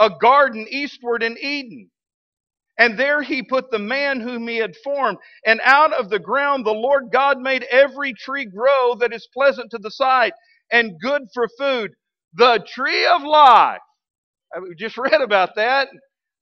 a 0.00 0.10
garden 0.20 0.66
eastward 0.70 1.22
in 1.22 1.38
Eden 1.40 1.88
and 2.78 2.98
there 2.98 3.22
he 3.22 3.42
put 3.42 3.70
the 3.70 3.78
man 3.78 4.20
whom 4.20 4.48
he 4.48 4.56
had 4.56 4.74
formed. 4.82 5.18
And 5.46 5.60
out 5.64 5.92
of 5.92 6.10
the 6.10 6.18
ground 6.18 6.66
the 6.66 6.72
Lord 6.72 7.10
God 7.12 7.38
made 7.38 7.64
every 7.64 8.12
tree 8.14 8.46
grow 8.46 8.94
that 8.96 9.12
is 9.12 9.28
pleasant 9.32 9.70
to 9.70 9.78
the 9.78 9.90
sight 9.90 10.32
and 10.72 10.98
good 11.00 11.22
for 11.32 11.48
food. 11.58 11.92
The 12.34 12.64
tree 12.66 13.06
of 13.06 13.22
life. 13.22 13.80
We 14.60 14.74
just 14.76 14.98
read 14.98 15.20
about 15.20 15.56
that. 15.56 15.88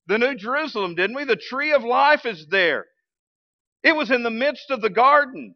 The 0.07 0.19
New 0.19 0.35
Jerusalem, 0.35 0.95
didn't 0.95 1.17
we? 1.17 1.25
The 1.25 1.37
tree 1.37 1.73
of 1.73 1.85
life 1.85 2.27
is 2.27 2.47
there. 2.51 2.87
It 3.83 3.97
was 3.97 4.11
in 4.11 4.23
the 4.23 4.31
midst 4.31 4.71
of 4.71 4.81
the 4.83 4.91
garden. 4.91 5.55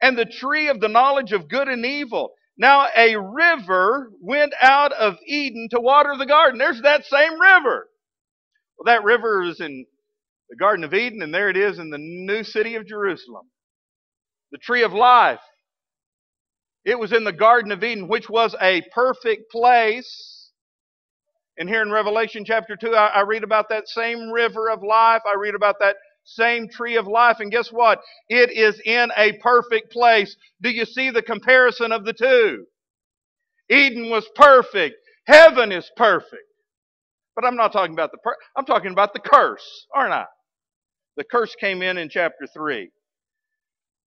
And 0.00 0.16
the 0.18 0.26
tree 0.26 0.68
of 0.68 0.80
the 0.80 0.88
knowledge 0.88 1.32
of 1.32 1.48
good 1.48 1.68
and 1.68 1.84
evil. 1.84 2.32
Now 2.56 2.88
a 2.96 3.16
river 3.16 4.10
went 4.20 4.54
out 4.62 4.92
of 4.92 5.16
Eden 5.26 5.68
to 5.72 5.80
water 5.80 6.14
the 6.16 6.26
garden. 6.26 6.58
There's 6.58 6.82
that 6.82 7.04
same 7.06 7.40
river. 7.40 7.88
Well, 8.78 8.84
that 8.86 9.04
river 9.04 9.42
is 9.42 9.60
in 9.60 9.86
the 10.50 10.56
Garden 10.56 10.84
of 10.84 10.94
Eden, 10.94 11.22
and 11.22 11.34
there 11.34 11.50
it 11.50 11.56
is 11.56 11.78
in 11.78 11.90
the 11.90 11.98
new 11.98 12.44
city 12.44 12.76
of 12.76 12.86
Jerusalem. 12.86 13.46
The 14.52 14.58
tree 14.58 14.82
of 14.82 14.92
life. 14.92 15.40
It 16.84 16.98
was 16.98 17.12
in 17.12 17.24
the 17.24 17.32
Garden 17.32 17.72
of 17.72 17.84
Eden, 17.84 18.08
which 18.08 18.30
was 18.30 18.54
a 18.60 18.82
perfect 18.94 19.50
place. 19.52 20.37
And 21.58 21.68
here 21.68 21.82
in 21.82 21.90
Revelation 21.90 22.44
chapter 22.44 22.76
2, 22.76 22.94
I, 22.94 23.06
I 23.06 23.20
read 23.22 23.42
about 23.42 23.68
that 23.70 23.88
same 23.88 24.30
river 24.30 24.70
of 24.70 24.82
life. 24.82 25.22
I 25.26 25.36
read 25.36 25.56
about 25.56 25.76
that 25.80 25.96
same 26.24 26.68
tree 26.68 26.96
of 26.96 27.06
life. 27.08 27.38
And 27.40 27.50
guess 27.50 27.72
what? 27.72 28.00
It 28.28 28.50
is 28.52 28.80
in 28.84 29.10
a 29.16 29.32
perfect 29.38 29.92
place. 29.92 30.36
Do 30.62 30.70
you 30.70 30.84
see 30.84 31.10
the 31.10 31.22
comparison 31.22 31.90
of 31.90 32.04
the 32.04 32.12
two? 32.12 32.64
Eden 33.70 34.08
was 34.08 34.28
perfect. 34.36 34.96
Heaven 35.26 35.72
is 35.72 35.90
perfect. 35.96 36.42
But 37.34 37.44
I'm 37.44 37.56
not 37.56 37.72
talking 37.72 37.94
about 37.94 38.12
the 38.12 38.18
per- 38.18 38.36
I'm 38.56 38.64
talking 38.64 38.92
about 38.92 39.12
the 39.12 39.20
curse, 39.20 39.86
aren't 39.94 40.12
I? 40.12 40.26
The 41.16 41.24
curse 41.24 41.54
came 41.56 41.82
in 41.82 41.98
in 41.98 42.08
chapter 42.08 42.46
3. 42.52 42.88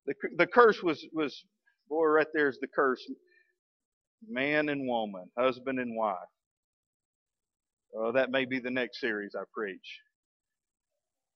The, 0.05 0.13
the 0.37 0.47
curse 0.47 0.81
was, 0.81 1.05
was, 1.13 1.43
boy, 1.89 2.05
right 2.05 2.27
there's 2.33 2.57
the 2.59 2.67
curse. 2.67 3.01
Man 4.27 4.69
and 4.69 4.87
woman, 4.87 5.25
husband 5.37 5.79
and 5.79 5.95
wife. 5.95 6.17
Oh, 7.95 8.11
that 8.13 8.31
may 8.31 8.45
be 8.45 8.59
the 8.59 8.71
next 8.71 8.99
series 9.01 9.33
I 9.35 9.43
preach. 9.53 9.99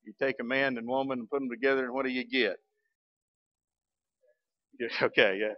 You 0.05 0.13
take 0.21 0.37
a 0.41 0.45
man 0.45 0.77
and 0.77 0.87
woman 0.87 1.19
and 1.19 1.29
put 1.29 1.39
them 1.41 1.49
together, 1.49 1.85
and 1.85 1.93
what 1.93 2.05
do 2.05 2.11
you 2.11 2.25
get? 2.27 2.57
Okay, 5.01 5.37
yeah. 5.41 5.53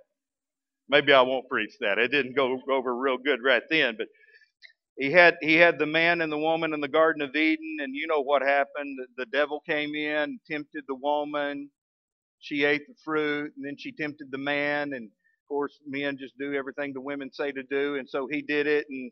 Maybe 0.89 1.13
I 1.13 1.21
won't 1.21 1.49
preach 1.49 1.73
that. 1.81 1.99
It 1.99 2.11
didn't 2.11 2.35
go 2.35 2.59
over 2.71 2.95
real 2.95 3.17
good 3.17 3.39
right 3.43 3.63
then, 3.69 3.95
but 3.97 4.07
he 4.97 5.11
had 5.11 5.35
he 5.41 5.55
had 5.55 5.79
the 5.79 5.85
man 5.85 6.21
and 6.21 6.31
the 6.31 6.37
woman 6.37 6.73
in 6.73 6.81
the 6.81 6.87
garden 6.87 7.21
of 7.21 7.35
eden 7.35 7.77
and 7.81 7.95
you 7.95 8.07
know 8.07 8.21
what 8.21 8.41
happened 8.41 8.97
the, 8.99 9.07
the 9.25 9.25
devil 9.31 9.61
came 9.61 9.95
in 9.95 10.39
tempted 10.49 10.83
the 10.87 10.95
woman 10.95 11.69
she 12.39 12.65
ate 12.65 12.87
the 12.87 12.95
fruit 13.03 13.53
and 13.57 13.65
then 13.65 13.75
she 13.77 13.91
tempted 13.91 14.31
the 14.31 14.37
man 14.37 14.93
and 14.93 15.05
of 15.07 15.49
course 15.49 15.79
men 15.87 16.17
just 16.17 16.37
do 16.39 16.53
everything 16.55 16.93
the 16.93 17.01
women 17.01 17.31
say 17.33 17.51
to 17.51 17.63
do 17.63 17.95
and 17.97 18.09
so 18.09 18.27
he 18.31 18.41
did 18.41 18.67
it 18.67 18.85
and 18.89 19.11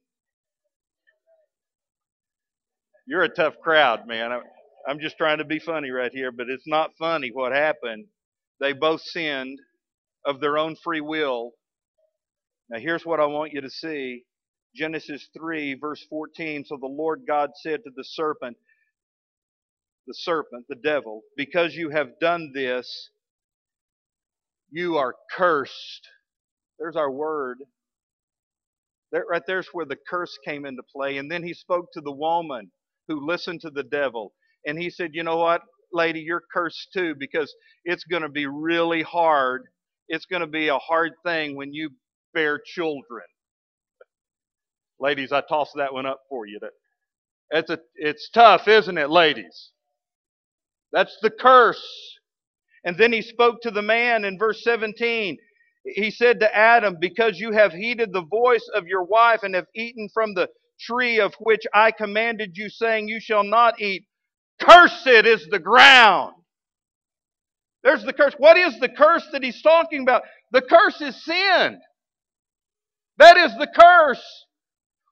you're 3.07 3.23
a 3.23 3.29
tough 3.29 3.55
crowd 3.63 4.07
man 4.07 4.31
i'm 4.87 4.99
just 4.99 5.17
trying 5.17 5.39
to 5.39 5.45
be 5.45 5.59
funny 5.59 5.91
right 5.91 6.13
here 6.13 6.31
but 6.31 6.49
it's 6.49 6.67
not 6.67 6.91
funny 6.99 7.31
what 7.33 7.51
happened 7.53 8.05
they 8.61 8.73
both 8.73 9.01
sinned 9.01 9.59
of 10.25 10.39
their 10.41 10.57
own 10.57 10.75
free 10.83 11.01
will 11.01 11.51
now 12.69 12.79
here's 12.79 13.05
what 13.05 13.19
i 13.19 13.25
want 13.25 13.53
you 13.53 13.61
to 13.61 13.69
see 13.69 14.23
Genesis 14.75 15.29
3, 15.37 15.75
verse 15.75 16.05
14. 16.09 16.65
So 16.65 16.77
the 16.77 16.87
Lord 16.87 17.23
God 17.27 17.51
said 17.61 17.81
to 17.83 17.91
the 17.95 18.03
serpent, 18.03 18.57
the 20.07 20.13
serpent, 20.13 20.65
the 20.69 20.75
devil, 20.75 21.21
because 21.37 21.75
you 21.75 21.89
have 21.89 22.19
done 22.19 22.51
this, 22.53 23.09
you 24.71 24.97
are 24.97 25.15
cursed. 25.35 26.07
There's 26.79 26.95
our 26.95 27.11
word. 27.11 27.59
There, 29.11 29.25
right 29.29 29.43
there's 29.47 29.67
where 29.73 29.85
the 29.85 29.97
curse 30.09 30.37
came 30.45 30.65
into 30.65 30.83
play. 30.95 31.17
And 31.17 31.31
then 31.31 31.43
he 31.43 31.53
spoke 31.53 31.91
to 31.93 32.01
the 32.01 32.11
woman 32.11 32.71
who 33.07 33.25
listened 33.25 33.61
to 33.61 33.69
the 33.69 33.83
devil. 33.83 34.33
And 34.65 34.79
he 34.79 34.89
said, 34.89 35.11
You 35.13 35.23
know 35.23 35.37
what, 35.37 35.61
lady, 35.91 36.19
you're 36.21 36.43
cursed 36.53 36.89
too, 36.93 37.15
because 37.17 37.53
it's 37.85 38.03
going 38.03 38.23
to 38.23 38.29
be 38.29 38.45
really 38.45 39.01
hard. 39.01 39.63
It's 40.07 40.25
going 40.25 40.41
to 40.41 40.47
be 40.47 40.67
a 40.67 40.77
hard 40.77 41.13
thing 41.25 41.55
when 41.55 41.73
you 41.73 41.89
bear 42.33 42.59
children. 42.65 43.23
Ladies, 44.99 45.31
I 45.31 45.41
tossed 45.41 45.73
that 45.75 45.93
one 45.93 46.05
up 46.05 46.21
for 46.29 46.45
you. 46.45 46.59
It's, 47.51 47.69
a, 47.69 47.79
it's 47.95 48.29
tough, 48.29 48.67
isn't 48.67 48.97
it, 48.97 49.09
ladies? 49.09 49.71
That's 50.91 51.17
the 51.21 51.29
curse. 51.29 51.83
And 52.83 52.97
then 52.97 53.13
he 53.13 53.21
spoke 53.21 53.61
to 53.61 53.71
the 53.71 53.81
man 53.81 54.25
in 54.25 54.37
verse 54.37 54.63
17. 54.63 55.37
He 55.85 56.11
said 56.11 56.39
to 56.39 56.55
Adam, 56.55 56.97
Because 56.99 57.39
you 57.39 57.51
have 57.51 57.73
heeded 57.73 58.13
the 58.13 58.25
voice 58.25 58.67
of 58.75 58.87
your 58.87 59.03
wife 59.03 59.41
and 59.43 59.55
have 59.55 59.67
eaten 59.75 60.09
from 60.13 60.33
the 60.33 60.47
tree 60.85 61.19
of 61.19 61.33
which 61.39 61.63
I 61.73 61.91
commanded 61.91 62.57
you, 62.57 62.69
saying, 62.69 63.07
You 63.07 63.19
shall 63.19 63.43
not 63.43 63.81
eat, 63.81 64.05
cursed 64.61 65.07
is 65.07 65.47
the 65.49 65.59
ground. 65.59 66.33
There's 67.83 68.03
the 68.03 68.13
curse. 68.13 68.33
What 68.37 68.57
is 68.57 68.79
the 68.79 68.89
curse 68.89 69.27
that 69.33 69.43
he's 69.43 69.61
talking 69.61 70.03
about? 70.03 70.23
The 70.51 70.61
curse 70.61 71.01
is 71.01 71.23
sin. 71.23 71.79
That 73.17 73.37
is 73.37 73.51
the 73.57 73.67
curse. 73.67 74.23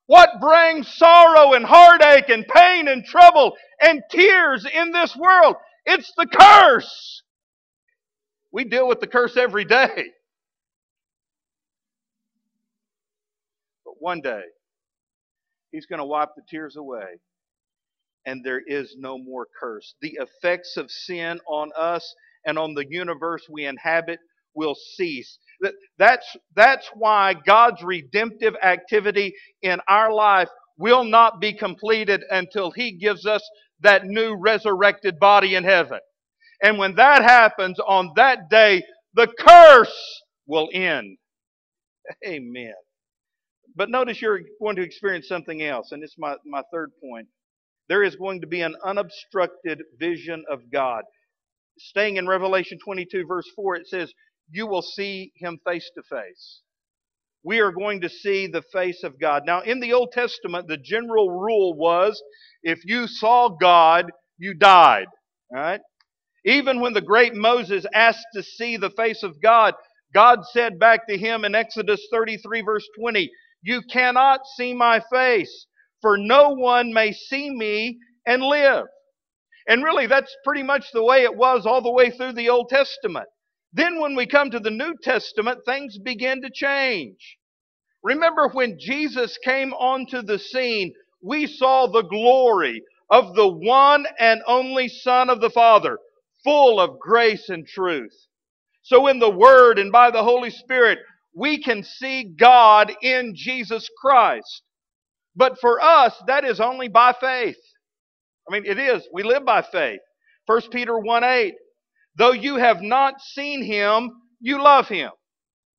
What 0.08 0.40
brings 0.40 0.88
sorrow 0.94 1.54
and 1.54 1.66
heartache 1.66 2.30
and 2.30 2.46
pain 2.48 2.88
and 2.88 3.06
trouble 3.06 3.56
and 3.82 4.02
tears 4.10 4.66
in 4.66 4.92
this 4.92 5.16
world? 5.16 5.56
It's 5.86 6.12
the 6.18 6.28
curse. 6.28 7.24
We 8.52 8.66
deal 8.66 8.88
with 8.88 9.00
the 9.00 9.08
curse 9.08 9.38
every 9.38 9.66
day. 9.66 10.12
But 13.86 13.94
one 14.00 14.22
day, 14.22 14.42
He's 15.72 15.86
going 15.86 16.00
to 16.00 16.06
wipe 16.06 16.30
the 16.36 16.44
tears 16.50 16.76
away, 16.78 17.20
and 18.26 18.44
there 18.46 18.62
is 18.66 18.96
no 18.98 19.18
more 19.18 19.48
curse. 19.60 19.96
The 20.02 20.20
effects 20.20 20.78
of 20.78 20.92
sin 20.92 21.40
on 21.48 21.72
us 21.78 22.14
and 22.46 22.58
on 22.60 22.74
the 22.74 22.86
universe 22.90 23.44
we 23.50 23.66
inhabit 23.66 24.20
will 24.56 24.76
cease. 24.98 25.40
That's, 25.98 26.26
that's 26.56 26.90
why 26.96 27.36
God's 27.46 27.84
redemptive 27.84 28.56
activity 28.64 29.34
in 29.62 29.80
our 29.88 30.14
life 30.14 30.50
will 30.78 31.04
not 31.06 31.40
be 31.42 31.54
completed 31.54 32.24
until 32.32 32.72
He 32.72 32.98
gives 32.98 33.26
us 33.26 33.44
that 33.82 34.06
new 34.06 34.36
resurrected 34.36 35.20
body 35.20 35.56
in 35.56 35.64
heaven. 35.64 36.00
And 36.64 36.78
when 36.78 36.96
that 36.96 37.24
happens 37.24 37.80
on 37.80 38.12
that 38.16 38.50
day, 38.50 38.84
the 39.14 39.28
curse 39.40 40.22
will 40.48 40.70
end. 40.74 41.18
Amen. 42.28 42.74
But 43.76 43.90
notice 43.90 44.22
you're 44.22 44.42
going 44.62 44.76
to 44.76 44.82
experience 44.82 45.28
something 45.28 45.62
else, 45.62 45.92
and 45.92 46.04
it's 46.04 46.18
my, 46.18 46.36
my 46.46 46.64
third 46.72 46.92
point. 47.02 47.28
There 47.88 48.04
is 48.04 48.16
going 48.16 48.42
to 48.42 48.48
be 48.48 48.62
an 48.62 48.76
unobstructed 48.84 49.82
vision 50.00 50.44
of 50.50 50.72
God. 50.72 51.04
Staying 51.78 52.18
in 52.18 52.28
Revelation 52.28 52.78
22, 52.84 53.26
verse 53.26 53.50
4, 53.56 53.76
it 53.78 53.88
says, 53.88 54.14
You 54.50 54.68
will 54.68 54.82
see 54.82 55.32
him 55.38 55.60
face 55.66 55.90
to 55.96 56.04
face. 56.04 56.62
We 57.44 57.60
are 57.60 57.72
going 57.72 58.02
to 58.02 58.10
see 58.10 58.48
the 58.48 58.62
face 58.62 59.04
of 59.04 59.20
God. 59.20 59.44
Now, 59.46 59.62
in 59.62 59.80
the 59.80 59.94
Old 59.94 60.12
Testament, 60.12 60.68
the 60.68 60.78
general 60.78 61.32
rule 61.32 61.74
was 61.74 62.22
if 62.62 62.86
you 62.86 63.08
saw 63.08 63.50
God, 63.50 64.12
you 64.38 64.54
died. 64.54 65.08
All 65.52 65.62
right? 65.62 65.82
Even 66.46 66.82
when 66.82 66.94
the 66.94 67.02
great 67.02 67.34
Moses 67.34 67.86
asked 67.94 68.26
to 68.34 68.44
see 68.44 68.78
the 68.78 68.92
face 68.92 69.24
of 69.24 69.42
God, 69.42 69.74
God 70.14 70.40
said 70.52 70.80
back 70.80 71.08
to 71.08 71.18
him 71.18 71.46
in 71.46 71.56
Exodus 71.56 72.06
33, 72.12 72.62
verse 72.62 72.88
20, 73.00 73.32
You 73.64 73.82
cannot 73.84 74.42
see 74.58 74.74
my 74.74 75.02
face, 75.12 75.68
for 76.02 76.18
no 76.18 76.52
one 76.52 76.94
may 76.94 77.14
see 77.14 77.50
me 77.52 78.00
and 78.28 78.44
live. 78.44 78.86
And 79.68 79.84
really, 79.84 80.08
that's 80.08 80.36
pretty 80.46 80.64
much 80.64 80.92
the 80.94 81.04
way 81.04 81.24
it 81.24 81.36
was 81.36 81.66
all 81.66 81.82
the 81.82 81.92
way 81.92 82.12
through 82.12 82.34
the 82.34 82.50
Old 82.50 82.70
Testament. 82.70 83.28
Then, 83.74 84.00
when 84.00 84.16
we 84.16 84.26
come 84.28 84.52
to 84.52 84.60
the 84.60 84.72
New 84.72 84.96
Testament, 85.04 85.62
things 85.66 85.98
begin 86.00 86.42
to 86.42 86.50
change. 86.52 87.38
Remember 88.04 88.50
when 88.50 88.80
Jesus 88.80 89.38
came 89.44 89.74
onto 89.74 90.22
the 90.22 90.40
scene, 90.40 90.94
we 91.22 91.48
saw 91.48 91.88
the 91.88 92.04
glory 92.04 92.84
of 93.10 93.36
the 93.36 93.48
one 93.48 94.08
and 94.20 94.42
only 94.48 94.88
Son 94.88 95.30
of 95.30 95.42
the 95.42 95.50
Father, 95.50 96.00
full 96.44 96.80
of 96.80 97.00
grace 97.00 97.50
and 97.50 97.68
truth. 97.68 98.16
So, 98.84 99.08
in 99.08 99.20
the 99.20 99.30
Word 99.32 99.80
and 99.80 99.92
by 99.92 100.12
the 100.12 100.24
Holy 100.24 100.50
Spirit, 100.52 101.00
we 101.36 101.62
can 101.62 101.84
see 101.84 102.24
God 102.24 102.94
in 103.02 103.34
Jesus 103.36 103.90
Christ. 104.00 104.64
But 105.36 105.60
for 105.60 105.82
us, 105.82 106.14
that 106.28 106.46
is 106.46 106.60
only 106.60 106.88
by 106.90 107.14
faith. 107.20 107.58
I 108.50 108.54
mean, 108.54 108.66
it 108.66 108.80
is. 108.80 109.08
We 109.14 109.24
live 109.24 109.46
by 109.46 109.62
faith. 109.62 110.02
1 110.48 110.62
Peter 110.72 110.98
1 110.98 111.24
8. 111.24 111.54
Though 112.18 112.34
you 112.34 112.58
have 112.58 112.82
not 112.82 113.22
seen 113.22 113.64
him, 113.64 114.12
you 114.42 114.62
love 114.62 114.88
him. 114.88 115.12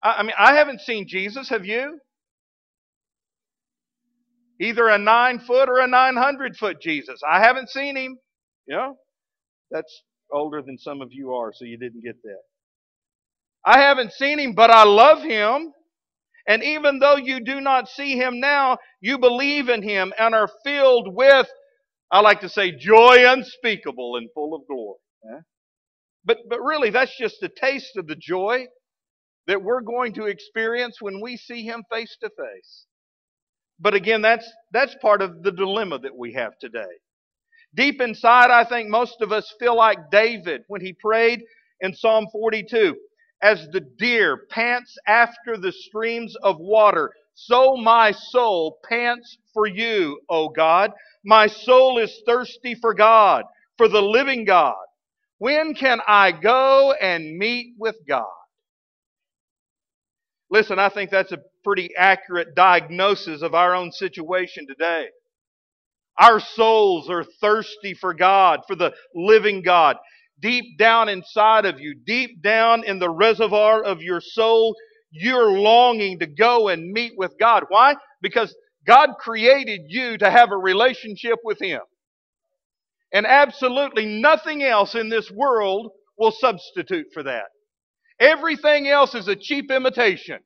I, 0.02 0.14
I 0.18 0.22
mean, 0.22 0.32
I 0.38 0.54
haven't 0.54 0.80
seen 0.80 1.06
Jesus. 1.08 1.48
Have 1.50 1.66
you? 1.66 1.98
Either 4.60 4.88
a 4.88 4.98
nine 4.98 5.40
foot 5.40 5.68
or 5.68 5.80
a 5.80 5.86
900 5.88 6.56
foot 6.56 6.80
Jesus. 6.80 7.20
I 7.28 7.40
haven't 7.40 7.68
seen 7.70 7.96
him. 7.96 8.16
You 8.66 8.76
know? 8.76 8.96
That's 9.70 10.02
older 10.32 10.62
than 10.62 10.78
some 10.78 11.02
of 11.02 11.08
you 11.12 11.34
are, 11.34 11.52
so 11.54 11.64
you 11.64 11.78
didn't 11.78 12.02
get 12.04 12.22
that. 12.22 12.51
I 13.64 13.80
haven't 13.80 14.12
seen 14.12 14.38
him, 14.38 14.54
but 14.54 14.70
I 14.70 14.84
love 14.84 15.22
him. 15.22 15.72
And 16.48 16.62
even 16.62 16.98
though 16.98 17.16
you 17.16 17.44
do 17.44 17.60
not 17.60 17.88
see 17.88 18.16
him 18.16 18.40
now, 18.40 18.78
you 19.00 19.18
believe 19.18 19.68
in 19.68 19.82
him 19.82 20.12
and 20.18 20.34
are 20.34 20.48
filled 20.64 21.14
with 21.14 21.48
I 22.12 22.20
like 22.20 22.40
to 22.40 22.48
say 22.50 22.72
joy 22.72 23.24
unspeakable 23.26 24.16
and 24.16 24.28
full 24.34 24.54
of 24.54 24.66
glory. 24.66 24.98
Eh? 25.32 25.40
But, 26.26 26.38
but 26.48 26.60
really, 26.60 26.90
that's 26.90 27.16
just 27.16 27.42
a 27.42 27.48
taste 27.48 27.96
of 27.96 28.06
the 28.06 28.16
joy 28.16 28.66
that 29.46 29.62
we're 29.62 29.80
going 29.80 30.12
to 30.14 30.26
experience 30.26 30.98
when 31.00 31.22
we 31.22 31.38
see 31.38 31.62
Him 31.62 31.82
face 31.90 32.14
to 32.20 32.28
face. 32.28 32.84
But 33.80 33.94
again, 33.94 34.20
that's, 34.20 34.48
that's 34.72 34.94
part 35.00 35.22
of 35.22 35.42
the 35.42 35.50
dilemma 35.50 35.98
that 36.00 36.14
we 36.14 36.34
have 36.34 36.52
today. 36.60 36.84
Deep 37.74 38.02
inside, 38.02 38.50
I 38.50 38.64
think 38.64 38.90
most 38.90 39.22
of 39.22 39.32
us 39.32 39.50
feel 39.58 39.74
like 39.74 40.10
David 40.10 40.62
when 40.68 40.82
he 40.82 40.92
prayed 40.92 41.40
in 41.80 41.94
Psalm 41.94 42.26
42 42.30 42.94
As 43.42 43.68
the 43.72 43.80
deer 43.80 44.46
pants 44.50 44.96
after 45.06 45.56
the 45.56 45.72
streams 45.72 46.36
of 46.42 46.58
water, 46.58 47.12
so 47.34 47.76
my 47.76 48.12
soul 48.12 48.78
pants 48.88 49.38
for 49.54 49.66
you, 49.66 50.20
O 50.28 50.48
God. 50.48 50.92
My 51.24 51.46
soul 51.48 51.98
is 51.98 52.22
thirsty 52.26 52.74
for 52.74 52.94
God, 52.94 53.44
for 53.78 53.88
the 53.88 54.02
living 54.02 54.44
God. 54.44 54.74
When 55.38 55.74
can 55.74 56.00
I 56.06 56.32
go 56.32 56.92
and 57.00 57.38
meet 57.38 57.74
with 57.78 57.96
God? 58.08 58.26
Listen, 60.50 60.78
I 60.78 60.88
think 60.88 61.10
that's 61.10 61.32
a 61.32 61.40
pretty 61.64 61.90
accurate 61.96 62.54
diagnosis 62.54 63.42
of 63.42 63.54
our 63.54 63.74
own 63.74 63.92
situation 63.92 64.66
today. 64.66 65.06
Our 66.20 66.40
souls 66.40 67.10
are 67.10 67.24
thirsty 67.40 67.94
for 67.94 68.14
God, 68.14 68.60
for 68.68 68.76
the 68.76 68.92
living 69.14 69.62
God. 69.62 69.96
Deep 70.42 70.78
down 70.78 71.08
inside 71.08 71.66
of 71.66 71.80
you, 71.80 71.94
deep 72.06 72.42
down 72.42 72.84
in 72.84 72.98
the 72.98 73.10
reservoir 73.10 73.82
of 73.82 74.02
your 74.02 74.20
soul, 74.20 74.76
you're 75.12 75.52
longing 75.58 76.18
to 76.18 76.26
go 76.26 76.68
and 76.68 76.92
meet 76.92 77.12
with 77.16 77.32
God. 77.40 77.64
Why? 77.68 77.96
Because 78.22 78.54
God 78.86 79.10
created 79.20 79.82
you 79.88 80.18
to 80.18 80.30
have 80.30 80.52
a 80.52 80.58
relationship 80.58 81.38
with 81.44 81.60
Him. 81.62 81.80
And 83.14 83.26
absolutely 83.26 84.06
nothing 84.06 84.64
else 84.64 84.96
in 84.96 85.08
this 85.08 85.30
world 85.30 85.92
will 86.18 86.32
substitute 86.32 87.06
for 87.14 87.22
that. 87.22 87.46
Everything 88.20 88.88
else 88.88 89.14
is 89.14 89.28
a 89.28 89.36
cheap 89.36 89.70
imitation. 89.70 90.40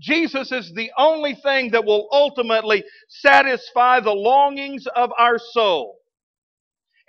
Jesus 0.00 0.52
is 0.52 0.72
the 0.74 0.90
only 0.98 1.34
thing 1.34 1.70
that 1.70 1.84
will 1.84 2.08
ultimately 2.12 2.84
satisfy 3.08 4.00
the 4.00 4.12
longings 4.12 4.86
of 4.96 5.10
our 5.18 5.38
soul. 5.38 5.96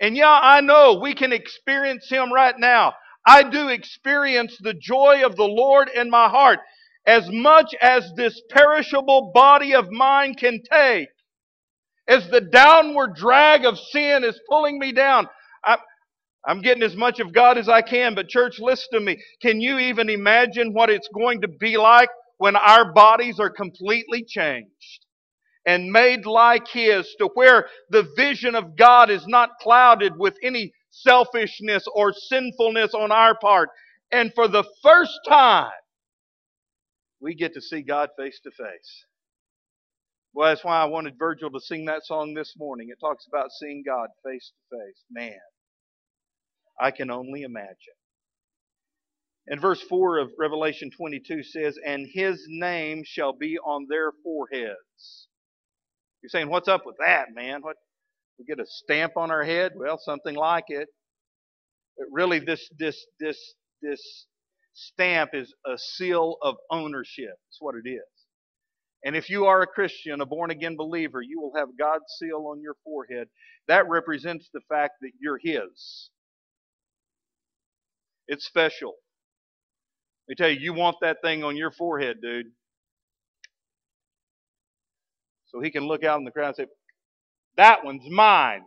And 0.00 0.16
yeah, 0.16 0.38
I 0.42 0.60
know 0.60 0.98
we 1.02 1.14
can 1.14 1.32
experience 1.32 2.08
Him 2.10 2.32
right 2.32 2.54
now. 2.58 2.94
I 3.26 3.42
do 3.42 3.68
experience 3.68 4.56
the 4.60 4.74
joy 4.74 5.24
of 5.24 5.36
the 5.36 5.44
Lord 5.44 5.88
in 5.94 6.10
my 6.10 6.28
heart 6.28 6.60
as 7.06 7.28
much 7.30 7.74
as 7.80 8.10
this 8.16 8.40
perishable 8.50 9.32
body 9.34 9.74
of 9.74 9.90
mine 9.90 10.34
can 10.34 10.60
take, 10.70 11.08
as 12.08 12.28
the 12.30 12.40
downward 12.40 13.14
drag 13.16 13.64
of 13.64 13.78
sin 13.78 14.24
is 14.24 14.40
pulling 14.48 14.78
me 14.78 14.92
down, 14.92 15.28
I, 15.64 15.78
I'm 16.46 16.62
getting 16.62 16.82
as 16.82 16.96
much 16.96 17.20
of 17.20 17.32
God 17.32 17.58
as 17.58 17.68
I 17.68 17.82
can, 17.82 18.14
but 18.14 18.28
church, 18.28 18.58
listen 18.60 18.88
to 18.94 19.00
me. 19.00 19.22
Can 19.42 19.60
you 19.60 19.78
even 19.78 20.10
imagine 20.10 20.72
what 20.72 20.90
it's 20.90 21.08
going 21.14 21.42
to 21.42 21.48
be 21.48 21.76
like 21.78 22.10
when 22.38 22.56
our 22.56 22.92
bodies 22.92 23.40
are 23.40 23.50
completely 23.50 24.24
changed 24.26 25.05
and 25.66 25.92
made 25.92 26.26
like 26.26 26.68
His 26.68 27.14
to 27.18 27.28
where 27.34 27.68
the 27.90 28.08
vision 28.16 28.54
of 28.54 28.76
God 28.76 29.10
is 29.10 29.26
not 29.26 29.58
clouded 29.60 30.16
with 30.18 30.36
any 30.42 30.72
selfishness 30.90 31.86
or 31.94 32.12
sinfulness 32.12 32.94
on 32.94 33.12
our 33.12 33.36
part? 33.38 33.70
And 34.12 34.32
for 34.34 34.48
the 34.48 34.64
first 34.82 35.18
time, 35.28 35.70
we 37.20 37.34
get 37.34 37.54
to 37.54 37.60
see 37.60 37.82
God 37.82 38.10
face 38.16 38.40
to 38.44 38.50
face. 38.50 39.04
Well, 40.34 40.48
that's 40.48 40.64
why 40.64 40.80
I 40.80 40.84
wanted 40.84 41.18
Virgil 41.18 41.50
to 41.50 41.60
sing 41.60 41.86
that 41.86 42.04
song 42.04 42.34
this 42.34 42.54
morning. 42.58 42.88
It 42.90 43.00
talks 43.00 43.26
about 43.26 43.50
seeing 43.52 43.82
God 43.84 44.08
face 44.24 44.52
to 44.52 44.76
face. 44.76 45.04
Man, 45.10 45.38
I 46.80 46.90
can 46.90 47.10
only 47.10 47.42
imagine. 47.42 47.94
And 49.48 49.60
verse 49.60 49.80
4 49.82 50.18
of 50.18 50.30
Revelation 50.38 50.90
22 50.90 51.42
says, 51.42 51.78
And 51.84 52.06
his 52.12 52.44
name 52.48 53.02
shall 53.04 53.32
be 53.32 53.58
on 53.58 53.86
their 53.88 54.12
foreheads. 54.22 55.28
You're 56.26 56.40
saying, 56.40 56.50
What's 56.50 56.66
up 56.66 56.84
with 56.84 56.96
that, 56.98 57.28
man? 57.36 57.62
What 57.62 57.76
we 58.36 58.44
get 58.46 58.58
a 58.58 58.66
stamp 58.66 59.16
on 59.16 59.30
our 59.30 59.44
head? 59.44 59.74
Well, 59.76 59.96
something 60.02 60.34
like 60.34 60.64
it. 60.68 60.88
But 61.96 62.08
really, 62.10 62.40
this 62.40 62.68
this 62.80 63.06
this 63.20 63.38
this 63.80 64.26
stamp 64.74 65.30
is 65.34 65.54
a 65.64 65.78
seal 65.78 66.38
of 66.42 66.56
ownership. 66.72 67.30
That's 67.30 67.58
what 67.60 67.76
it 67.76 67.88
is. 67.88 68.02
And 69.04 69.14
if 69.14 69.30
you 69.30 69.46
are 69.46 69.62
a 69.62 69.68
Christian, 69.68 70.20
a 70.20 70.26
born 70.26 70.50
again 70.50 70.76
believer, 70.76 71.22
you 71.22 71.40
will 71.40 71.52
have 71.56 71.68
God's 71.78 72.06
seal 72.18 72.48
on 72.50 72.60
your 72.60 72.74
forehead. 72.84 73.28
That 73.68 73.88
represents 73.88 74.50
the 74.52 74.62
fact 74.68 74.94
that 75.02 75.12
you're 75.20 75.38
His. 75.40 76.10
It's 78.28 78.46
special. 78.46 78.94
Let 80.28 80.30
me 80.30 80.34
tell 80.36 80.50
you, 80.50 80.60
you 80.60 80.74
want 80.74 80.96
that 81.02 81.18
thing 81.22 81.44
on 81.44 81.56
your 81.56 81.70
forehead, 81.70 82.18
dude. 82.20 82.46
So 85.56 85.62
he 85.62 85.70
can 85.70 85.86
look 85.86 86.04
out 86.04 86.18
in 86.18 86.24
the 86.24 86.30
crowd 86.30 86.48
and 86.48 86.56
say, 86.56 86.66
That 87.56 87.82
one's 87.82 88.04
mine. 88.10 88.62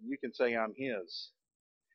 And 0.00 0.08
you 0.08 0.16
can 0.18 0.32
say, 0.32 0.56
I'm 0.56 0.72
his. 0.76 1.30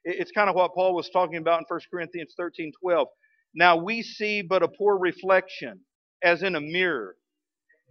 It's 0.03 0.31
kind 0.31 0.49
of 0.49 0.55
what 0.55 0.73
Paul 0.75 0.93
was 0.93 1.09
talking 1.09 1.37
about 1.37 1.59
in 1.59 1.65
1 1.69 1.79
Corinthians 1.89 2.33
13 2.35 2.73
12. 2.81 3.07
Now 3.55 3.77
we 3.77 4.01
see 4.01 4.41
but 4.41 4.63
a 4.63 4.67
poor 4.67 4.97
reflection, 4.97 5.79
as 6.21 6.43
in 6.43 6.55
a 6.55 6.61
mirror. 6.61 7.15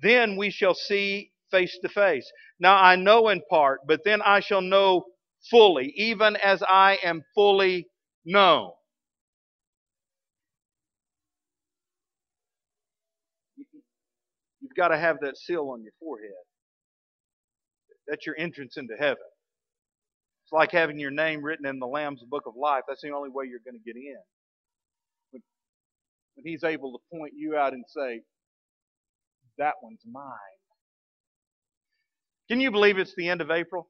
Then 0.03 0.37
we 0.37 0.51
shall 0.51 0.75
see 0.75 1.33
face 1.51 1.79
to 1.83 1.88
face. 1.88 2.31
Now 2.59 2.77
I 2.77 2.96
know 2.96 3.31
in 3.31 3.40
part, 3.49 3.81
but 3.87 4.01
then 4.05 4.20
I 4.20 4.40
shall 4.40 4.61
know 4.61 5.05
fully, 5.51 5.94
even 5.96 6.37
as 6.37 6.62
I 6.62 6.99
am 7.03 7.23
fully 7.35 7.87
known. 8.27 8.73
You've 14.70 14.76
got 14.76 14.88
to 14.90 14.98
have 14.98 15.18
that 15.22 15.37
seal 15.38 15.70
on 15.70 15.83
your 15.83 15.92
forehead. 16.00 16.30
That's 18.09 18.26
your 18.26 18.37
entrance 18.38 18.76
into 18.78 18.94
heaven. 18.98 19.16
It's 20.44 20.52
like 20.52 20.72
having 20.72 20.98
your 20.98 21.11
name 21.12 21.42
written 21.44 21.66
in 21.66 21.80
the 21.80 21.87
Lamb's 21.87 22.22
Book 22.24 22.44
of 22.46 22.54
Life. 22.56 22.85
That's 22.88 23.02
the 23.02 23.11
only 23.12 23.30
way 23.30 23.46
you're 23.48 23.61
going 23.64 23.78
to 23.78 23.85
get 23.85 23.96
in. 23.96 24.16
When, 25.33 25.42
He's 26.44 26.64
able 26.64 26.92
to 26.92 27.18
point 27.18 27.35
you 27.37 27.56
out 27.56 27.72
and 27.74 27.85
say, 27.88 28.22
That 29.59 29.74
one's 29.83 30.02
mine. 30.11 30.24
Can 32.50 32.61
you 32.61 32.70
believe 32.70 32.98
it's 32.98 33.14
the 33.16 33.28
end 33.28 33.40
of 33.40 33.50
April? 33.50 33.88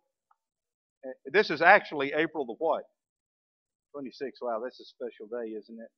Uh, 1.06 1.10
this 1.32 1.50
is 1.50 1.62
actually 1.62 2.12
April 2.14 2.46
the 2.46 2.56
what? 2.58 2.84
26. 3.94 4.40
Wow, 4.42 4.60
that's 4.62 4.80
a 4.80 4.84
special 4.84 5.26
day, 5.28 5.50
isn't 5.50 5.78
it? 5.80 5.88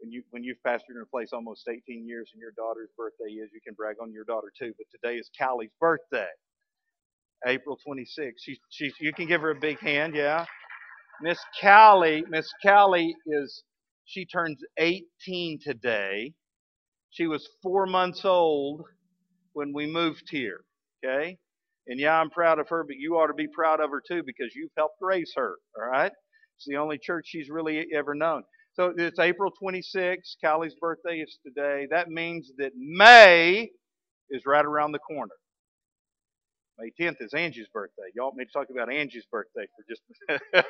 When 0.00 0.12
you 0.12 0.22
when 0.30 0.44
you've 0.44 0.58
pastored 0.66 0.96
in 0.96 1.02
a 1.02 1.06
place 1.06 1.30
almost 1.32 1.68
18 1.68 2.06
years 2.06 2.30
and 2.34 2.40
your 2.40 2.52
daughter's 2.52 2.90
birthday 2.98 3.32
is, 3.34 3.50
you 3.54 3.60
can 3.64 3.74
brag 3.74 3.96
on 4.02 4.12
your 4.12 4.24
daughter 4.24 4.52
too. 4.58 4.72
But 4.78 4.86
today 4.92 5.18
is 5.18 5.30
Callie's 5.38 5.70
birthday, 5.80 6.28
April 7.46 7.78
26. 7.86 8.42
She 8.42 8.58
she 8.70 8.92
you 9.00 9.12
can 9.12 9.26
give 9.28 9.42
her 9.42 9.50
a 9.50 9.60
big 9.60 9.78
hand, 9.80 10.14
yeah. 10.16 10.46
Miss 11.22 11.38
Callie, 11.60 12.24
Miss 12.28 12.48
Callie 12.64 13.16
is 13.26 13.64
she 14.06 14.26
turns 14.26 14.62
18 14.78 15.60
today. 15.62 16.34
She 17.10 17.26
was 17.28 17.48
four 17.62 17.86
months 17.86 18.24
old 18.24 18.84
when 19.54 19.72
we 19.74 19.86
moved 19.86 20.24
here. 20.30 20.62
Okay? 21.04 21.38
And 21.88 22.00
yeah, 22.00 22.20
I'm 22.20 22.30
proud 22.30 22.60
of 22.60 22.68
her, 22.70 22.84
but 22.84 22.96
you 22.98 23.16
ought 23.18 23.28
to 23.28 23.34
be 23.34 23.48
proud 23.48 23.80
of 23.80 23.90
her 23.90 24.02
too 24.06 24.22
because 24.24 24.54
you've 24.56 24.72
helped 24.76 24.96
raise 25.02 25.32
her. 25.36 25.56
All 25.78 25.88
right? 25.90 26.12
It's 26.56 26.66
the 26.68 26.76
only 26.78 26.98
church 26.98 27.26
she's 27.28 27.50
really 27.50 27.86
ever 27.94 28.14
known. 28.14 28.44
So 28.80 28.94
it's 28.96 29.18
April 29.18 29.52
26th. 29.62 30.36
Callie's 30.42 30.74
birthday 30.80 31.18
is 31.18 31.38
today. 31.44 31.86
That 31.90 32.08
means 32.08 32.50
that 32.56 32.72
May 32.78 33.68
is 34.30 34.46
right 34.46 34.64
around 34.64 34.92
the 34.92 34.98
corner. 35.00 35.34
May 36.78 36.90
10th 36.98 37.16
is 37.20 37.34
Angie's 37.34 37.68
birthday. 37.74 38.04
Y'all 38.14 38.32
want 38.34 38.38
to 38.40 38.46
talk 38.58 38.68
about 38.70 38.90
Angie's 38.90 39.26
birthday 39.30 39.66
for 39.76 39.84
just 39.86 40.66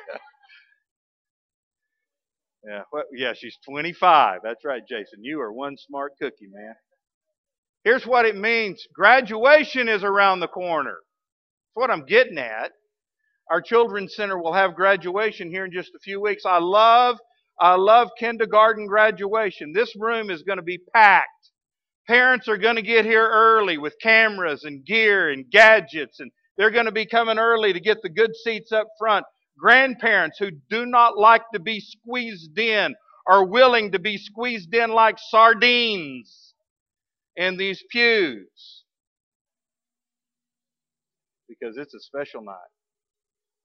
Yeah, 2.67 2.81
well, 2.91 3.05
yeah, 3.15 3.31
she's 3.33 3.57
25. 3.69 4.41
That's 4.43 4.65
right, 4.65 4.83
Jason. 4.85 5.23
You 5.23 5.39
are 5.39 5.53
one 5.53 5.77
smart 5.77 6.11
cookie, 6.21 6.49
man. 6.51 6.75
Here's 7.85 8.05
what 8.05 8.25
it 8.25 8.35
means. 8.35 8.85
Graduation 8.93 9.87
is 9.87 10.03
around 10.03 10.41
the 10.41 10.49
corner. 10.49 10.97
That's 10.99 11.75
what 11.75 11.91
I'm 11.91 12.05
getting 12.05 12.37
at. 12.37 12.71
Our 13.49 13.61
children's 13.61 14.15
center 14.15 14.37
will 14.37 14.53
have 14.53 14.75
graduation 14.75 15.49
here 15.49 15.65
in 15.65 15.71
just 15.71 15.91
a 15.95 15.99
few 15.99 16.21
weeks. 16.21 16.43
I 16.45 16.59
love 16.59 17.17
I 17.61 17.75
love 17.75 18.09
kindergarten 18.19 18.87
graduation. 18.87 19.73
This 19.73 19.93
room 19.97 20.31
is 20.31 20.43
going 20.43 20.57
to 20.57 20.63
be 20.63 20.79
packed. 20.95 21.29
Parents 22.07 22.47
are 22.49 22.57
going 22.57 22.77
to 22.77 22.83
get 22.83 23.05
here 23.05 23.27
early 23.27 23.77
with 23.77 23.95
cameras 24.01 24.63
and 24.65 24.85
gear 24.85 25.29
and 25.31 25.45
gadgets, 25.51 26.19
and 26.19 26.31
they're 26.57 26.71
going 26.71 26.87
to 26.87 26.93
be 26.93 27.05
coming 27.05 27.39
early 27.39 27.73
to 27.73 27.79
get 27.79 27.99
the 28.03 28.09
good 28.09 28.31
seats 28.43 28.71
up 28.71 28.87
front. 28.99 29.25
Grandparents 29.59 30.37
who 30.39 30.51
do 30.69 30.85
not 30.87 31.17
like 31.17 31.43
to 31.53 31.59
be 31.59 31.79
squeezed 31.79 32.57
in 32.59 32.95
are 33.27 33.45
willing 33.45 33.91
to 33.93 33.99
be 33.99 34.17
squeezed 34.17 34.73
in 34.75 34.91
like 34.91 35.17
sardines 35.19 36.55
in 37.37 37.57
these 37.57 37.83
pews 37.91 38.83
because 41.49 41.77
it's 41.77 41.93
a 41.93 41.99
special 41.99 42.43
night. 42.43 42.55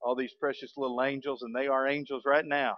All 0.01 0.15
these 0.15 0.33
precious 0.39 0.73
little 0.77 1.03
angels, 1.03 1.41
and 1.41 1.55
they 1.55 1.67
are 1.67 1.87
angels 1.87 2.23
right 2.25 2.45
now. 2.45 2.75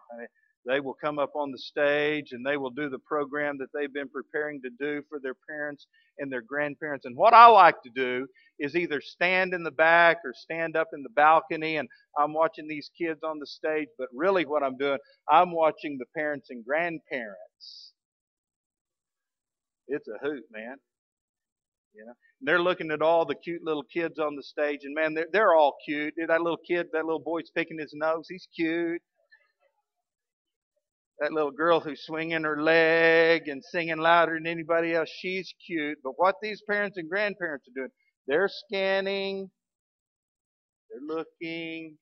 They 0.66 0.80
will 0.80 0.96
come 1.02 1.20
up 1.20 1.32
on 1.36 1.52
the 1.52 1.58
stage 1.58 2.32
and 2.32 2.46
they 2.46 2.58
will 2.58 2.70
do 2.70 2.90
the 2.90 3.00
program 3.00 3.58
that 3.60 3.70
they've 3.74 3.94
been 3.94 4.10
preparing 4.10 4.62
to 4.62 4.70
do 4.70 5.02
for 5.10 5.20
their 5.20 5.36
parents 5.50 5.88
and 6.18 6.32
their 6.32 6.42
grandparents. 6.42 7.06
And 7.06 7.16
what 7.16 7.34
I 7.34 7.48
like 7.48 7.82
to 7.84 7.90
do 7.96 8.28
is 8.60 8.76
either 8.76 9.00
stand 9.02 9.54
in 9.54 9.64
the 9.64 9.72
back 9.72 10.18
or 10.26 10.34
stand 10.34 10.76
up 10.76 10.90
in 10.94 11.02
the 11.02 11.10
balcony 11.10 11.78
and 11.78 11.88
I'm 12.18 12.34
watching 12.34 12.68
these 12.68 12.92
kids 12.98 13.22
on 13.24 13.40
the 13.40 13.48
stage, 13.48 13.88
but 13.98 14.10
really 14.14 14.46
what 14.46 14.64
I'm 14.64 14.78
doing, 14.78 15.00
I'm 15.30 15.52
watching 15.52 15.98
the 15.98 16.06
parents 16.16 16.50
and 16.50 16.64
grandparents. 16.66 17.94
It's 19.88 20.08
a 20.08 20.20
hoot, 20.22 20.44
man. 20.52 20.76
You 21.96 22.06
know, 22.06 22.14
they're 22.42 22.62
looking 22.62 22.92
at 22.92 23.02
all 23.02 23.26
the 23.26 23.36
cute 23.36 23.64
little 23.64 23.84
kids 23.84 24.20
on 24.20 24.36
the 24.36 24.44
stage, 24.44 24.82
and 24.84 24.94
man, 24.94 25.16
they're, 25.16 25.28
they're 25.34 25.56
all 25.56 25.76
cute. 25.84 26.14
That 26.28 26.42
little 26.42 26.60
kid, 26.66 26.88
that 26.94 27.06
little 27.06 27.20
boy's 27.20 27.50
picking 27.56 27.80
his 27.80 27.94
nose. 27.96 28.28
He's 28.30 28.48
cute 28.56 29.02
that 31.20 31.34
little 31.34 31.52
girl 31.52 31.80
who's 31.80 32.04
swinging 32.06 32.44
her 32.44 32.62
leg 32.62 33.48
and 33.48 33.64
singing 33.64 33.98
louder 33.98 34.36
than 34.36 34.48
anybody 34.48 34.94
else, 34.94 35.10
she's 35.10 35.54
cute. 35.66 36.00
But 36.04 36.14
what 36.18 36.36
these 36.42 36.62
parents 36.70 36.98
and 36.98 37.10
grandparents 37.10 37.68
are 37.68 37.76
doing, 37.76 37.90
they're 38.28 38.50
scanning, 38.50 39.50
they're 40.90 41.18
looking. 41.18 41.98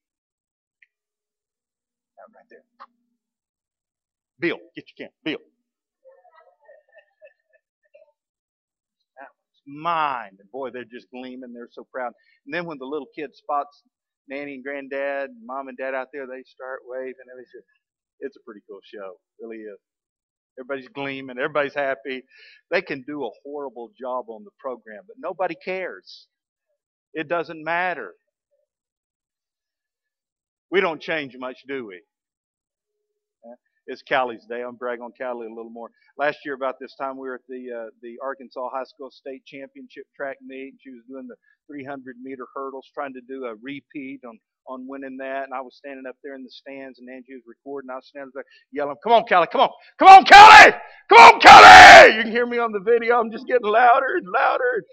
right 2.35 2.45
there. 2.49 2.63
Bill, 4.39 4.59
get 4.75 4.85
your 4.97 5.07
camera. 5.07 5.13
Bill. 5.23 5.45
That 9.19 9.29
one's 9.29 9.83
mine. 9.83 10.37
And 10.39 10.51
boy, 10.51 10.71
they're 10.71 10.85
just 10.85 11.07
gleaming. 11.11 11.53
They're 11.53 11.69
so 11.71 11.87
proud. 11.91 12.13
And 12.45 12.53
then 12.53 12.65
when 12.65 12.77
the 12.79 12.85
little 12.85 13.07
kid 13.15 13.35
spots 13.35 13.83
Nanny 14.29 14.55
and 14.55 14.63
Granddad, 14.63 15.29
and 15.29 15.45
Mom 15.45 15.69
and 15.69 15.77
Dad 15.77 15.95
out 15.95 16.09
there, 16.13 16.27
they 16.27 16.43
start 16.43 16.81
waving. 16.85 17.15
Everything 17.31 17.61
it's 18.19 18.35
a 18.37 18.41
pretty 18.45 18.61
cool 18.69 18.79
show. 18.83 19.17
It 19.39 19.45
really 19.45 19.57
is. 19.63 19.79
Everybody's 20.59 20.89
gleaming. 20.89 21.37
Everybody's 21.37 21.75
happy. 21.75 22.23
They 22.71 22.81
can 22.81 23.03
do 23.07 23.25
a 23.25 23.29
horrible 23.43 23.91
job 23.99 24.25
on 24.29 24.43
the 24.43 24.51
program, 24.59 25.03
but 25.07 25.17
nobody 25.19 25.55
cares. 25.55 26.27
It 27.13 27.27
doesn't 27.27 27.63
matter. 27.63 28.13
We 30.71 30.81
don't 30.81 31.01
change 31.01 31.35
much, 31.37 31.57
do 31.67 31.85
we? 31.87 32.01
It's 33.87 34.03
Callie's 34.07 34.45
day. 34.49 34.61
I'm 34.63 34.75
bragging 34.75 35.03
on 35.03 35.13
Callie 35.17 35.47
a 35.47 35.49
little 35.49 35.71
more. 35.71 35.89
Last 36.17 36.39
year, 36.43 36.55
about 36.55 36.75
this 36.79 36.93
time, 36.99 37.17
we 37.17 37.29
were 37.29 37.35
at 37.35 37.47
the 37.47 37.71
uh, 37.71 37.89
the 38.01 38.17
Arkansas 38.21 38.69
High 38.69 38.83
School 38.83 39.09
State 39.11 39.45
Championship 39.45 40.03
track 40.15 40.37
meet. 40.45 40.73
She 40.83 40.91
was 40.91 41.03
doing 41.09 41.27
the 41.27 41.35
300 41.67 42.17
meter 42.21 42.45
hurdles, 42.53 42.85
trying 42.93 43.13
to 43.13 43.21
do 43.21 43.45
a 43.45 43.55
repeat 43.63 44.21
on 44.27 44.37
on 44.67 44.87
winning 44.87 45.17
that. 45.17 45.43
And 45.45 45.53
I 45.53 45.61
was 45.61 45.75
standing 45.75 46.05
up 46.07 46.15
there 46.23 46.35
in 46.35 46.43
the 46.43 46.49
stands, 46.49 46.99
and 46.99 47.09
Angie 47.09 47.35
was 47.35 47.43
recording. 47.47 47.89
I 47.89 47.95
was 47.95 48.07
standing 48.07 48.31
there 48.33 48.45
yelling, 48.71 48.95
"Come 49.03 49.13
on, 49.13 49.25
Callie! 49.25 49.47
Come 49.51 49.61
on! 49.61 49.69
Come 49.99 50.07
on, 50.09 50.25
Callie! 50.25 50.73
Come 51.09 51.19
on, 51.19 51.39
Callie!" 51.39 52.15
You 52.15 52.23
can 52.23 52.31
hear 52.31 52.45
me 52.45 52.57
on 52.57 52.71
the 52.71 52.79
video. 52.79 53.19
I'm 53.19 53.31
just 53.31 53.47
getting 53.47 53.67
louder 53.67 54.17
and 54.17 54.27
louder. 54.27 54.83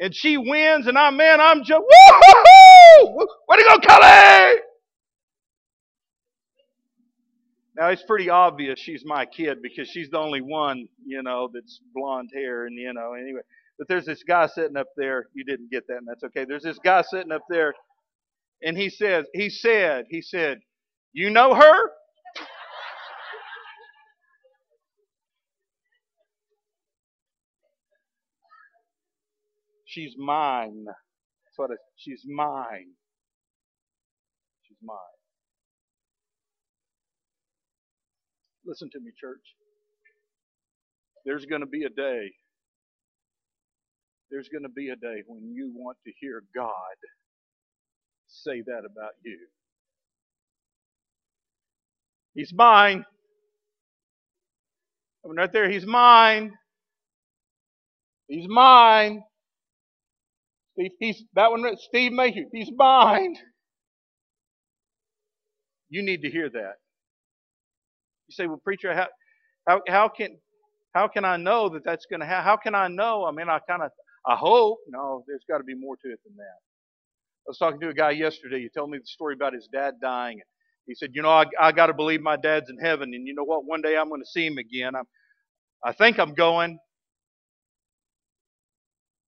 And 0.00 0.14
she 0.14 0.38
wins, 0.38 0.86
and 0.86 0.96
I'm 0.96 1.16
man, 1.16 1.40
I'm 1.40 1.62
just 1.62 1.80
woo-hoo-hoo! 1.80 3.26
Way 3.48 3.56
to 3.58 3.64
go, 3.64 3.78
Kelly! 3.78 4.60
Now 7.76 7.88
it's 7.88 8.02
pretty 8.02 8.28
obvious 8.28 8.78
she's 8.78 9.04
my 9.06 9.26
kid 9.26 9.62
because 9.62 9.88
she's 9.88 10.10
the 10.10 10.18
only 10.18 10.40
one, 10.40 10.88
you 11.06 11.22
know, 11.22 11.48
that's 11.52 11.80
blonde 11.94 12.30
hair 12.34 12.66
and 12.66 12.76
you 12.76 12.92
know, 12.92 13.14
anyway. 13.14 13.40
But 13.78 13.88
there's 13.88 14.04
this 14.04 14.22
guy 14.22 14.46
sitting 14.46 14.76
up 14.76 14.88
there. 14.96 15.26
You 15.34 15.44
didn't 15.44 15.70
get 15.70 15.86
that, 15.88 15.96
and 15.98 16.06
that's 16.08 16.22
okay. 16.24 16.44
There's 16.44 16.62
this 16.62 16.78
guy 16.78 17.02
sitting 17.02 17.32
up 17.32 17.42
there 17.48 17.72
and 18.62 18.76
he 18.76 18.90
says, 18.90 19.26
he 19.34 19.50
said, 19.50 20.06
he 20.10 20.22
said, 20.22 20.60
you 21.12 21.30
know 21.30 21.54
her? 21.54 21.90
She's 29.86 30.14
mine. 30.18 30.84
That's 30.86 31.58
what 31.58 31.70
it, 31.70 31.78
she's 31.96 32.24
mine. 32.26 32.88
She's 34.62 34.78
mine. 34.82 34.96
Listen 38.66 38.90
to 38.92 39.00
me, 39.00 39.10
church. 39.20 39.42
There's 41.26 41.46
going 41.46 41.60
to 41.62 41.66
be 41.66 41.84
a 41.84 41.90
day. 41.90 42.30
There's 44.30 44.48
going 44.48 44.62
to 44.64 44.68
be 44.70 44.90
a 44.90 44.96
day 44.96 45.22
when 45.26 45.54
you 45.54 45.72
want 45.74 45.98
to 46.06 46.12
hear 46.20 46.42
God 46.54 46.96
say 48.30 48.62
that 48.62 48.82
about 48.84 49.12
you. 49.24 49.38
He's 52.34 52.52
mine. 52.52 53.04
I 55.24 55.28
mean, 55.28 55.36
right 55.36 55.52
there, 55.52 55.70
he's 55.70 55.86
mine. 55.86 56.52
He's 58.28 58.48
mine. 58.48 59.22
Steve, 60.74 60.90
he's 61.00 61.24
that 61.34 61.50
one. 61.50 61.64
Steve 61.78 62.12
Mayhew. 62.12 62.46
He's 62.52 62.70
mine. 62.76 63.36
You 65.90 66.02
need 66.02 66.22
to 66.22 66.30
hear 66.30 66.48
that. 66.50 66.74
You 68.28 68.32
say, 68.32 68.46
"Well, 68.46 68.60
preacher, 68.62 68.94
how 68.94 69.08
how, 69.66 69.82
how 69.88 70.08
can 70.08 70.38
how 70.94 71.08
can 71.08 71.24
I 71.24 71.36
know 71.36 71.68
that 71.70 71.84
that's 71.84 72.06
going 72.06 72.20
to 72.20 72.26
happen? 72.26 72.44
How 72.44 72.56
can 72.56 72.74
I 72.74 72.88
know? 72.88 73.24
I 73.26 73.32
mean, 73.32 73.48
I 73.48 73.58
kind 73.68 73.82
of 73.82 73.90
I 74.26 74.36
hope. 74.36 74.78
No, 74.88 75.24
there's 75.26 75.44
got 75.48 75.58
to 75.58 75.64
be 75.64 75.74
more 75.74 75.96
to 75.96 76.12
it 76.12 76.20
than 76.24 76.36
that. 76.36 76.69
I 77.50 77.52
was 77.52 77.58
talking 77.58 77.80
to 77.80 77.88
a 77.88 77.94
guy 77.94 78.12
yesterday. 78.12 78.60
He 78.60 78.68
told 78.68 78.90
me 78.90 78.98
the 78.98 79.06
story 79.06 79.34
about 79.34 79.54
his 79.54 79.68
dad 79.72 79.94
dying. 80.00 80.40
He 80.86 80.94
said, 80.94 81.10
"You 81.14 81.22
know, 81.22 81.30
I, 81.30 81.46
I 81.60 81.72
got 81.72 81.86
to 81.86 81.92
believe 81.92 82.20
my 82.20 82.36
dad's 82.36 82.70
in 82.70 82.78
heaven, 82.78 83.12
and 83.12 83.26
you 83.26 83.34
know 83.34 83.42
what? 83.42 83.64
One 83.64 83.82
day 83.82 83.96
I'm 83.96 84.08
going 84.08 84.20
to 84.22 84.26
see 84.30 84.46
him 84.46 84.56
again. 84.58 84.94
I'm, 84.94 85.02
I 85.84 85.92
think 85.92 86.20
I'm 86.20 86.32
going." 86.32 86.78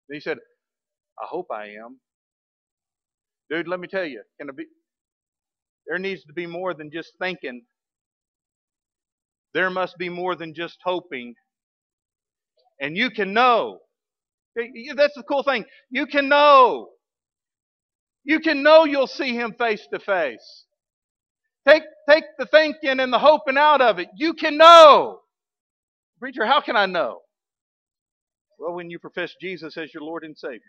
he 0.09 0.21
said, 0.21 0.37
"I 1.21 1.25
hope 1.27 1.47
I 1.51 1.65
am." 1.71 1.99
Dude, 3.49 3.67
let 3.67 3.81
me 3.81 3.87
tell 3.89 4.05
you, 4.05 4.23
can 4.39 4.47
it 4.47 4.55
be? 4.55 4.65
There 5.85 5.99
needs 5.99 6.23
to 6.23 6.31
be 6.33 6.47
more 6.47 6.73
than 6.73 6.89
just 6.89 7.11
thinking. 7.21 7.63
There 9.53 9.69
must 9.69 9.97
be 9.97 10.07
more 10.07 10.37
than 10.37 10.53
just 10.53 10.77
hoping. 10.85 11.35
And 12.79 12.95
you 12.95 13.09
can 13.09 13.33
know. 13.33 13.79
That's 14.55 15.15
the 15.15 15.23
cool 15.29 15.43
thing. 15.43 15.65
You 15.91 16.05
can 16.07 16.29
know. 16.29 16.91
You 18.25 18.39
can 18.39 18.63
know 18.63 18.85
you'll 18.85 19.07
see 19.07 19.35
him 19.35 19.53
face 19.53 19.87
to 19.93 19.99
face. 19.99 20.65
Take, 21.67 21.83
take 22.09 22.25
the 22.37 22.45
thinking 22.47 22.99
and 22.99 23.13
the 23.13 23.19
hoping 23.19 23.57
out 23.57 23.81
of 23.81 23.99
it. 23.99 24.09
You 24.15 24.33
can 24.33 24.57
know. 24.57 25.19
Preacher, 26.19 26.45
how 26.45 26.61
can 26.61 26.75
I 26.75 26.85
know? 26.87 27.21
Well, 28.59 28.73
when 28.73 28.89
you 28.89 28.99
profess 28.99 29.33
Jesus 29.41 29.77
as 29.77 29.93
your 29.93 30.03
Lord 30.03 30.23
and 30.23 30.37
Savior. 30.37 30.61